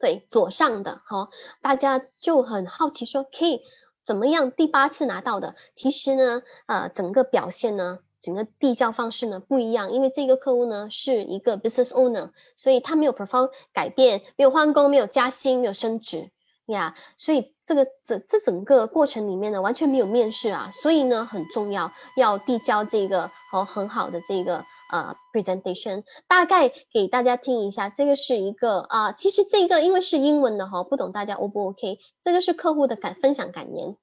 [0.00, 1.30] 对，左上的，好，
[1.62, 3.62] 大家就很好奇说，可以。
[4.02, 4.50] 怎么样？
[4.50, 16.28] 第八次拿到的，其实呢，呃，整个表现呢，整个递交方式呢不一样，因为这个客户呢是一个 business owner，所以他没有 perform 改变，没有换工，没有加薪，没有升职
[16.66, 24.64] 呀，所以这个这这整个过程里面呢，完全没有面试啊，所以呢很重要，要递交这个和很好的这个。
[24.90, 31.98] 呃，presentation 大概给大家听一下，这个是一个啊，其实这个因为是英文的哈，不懂大家 O 不 OK？
[32.22, 33.96] 这个是客户的感分享感言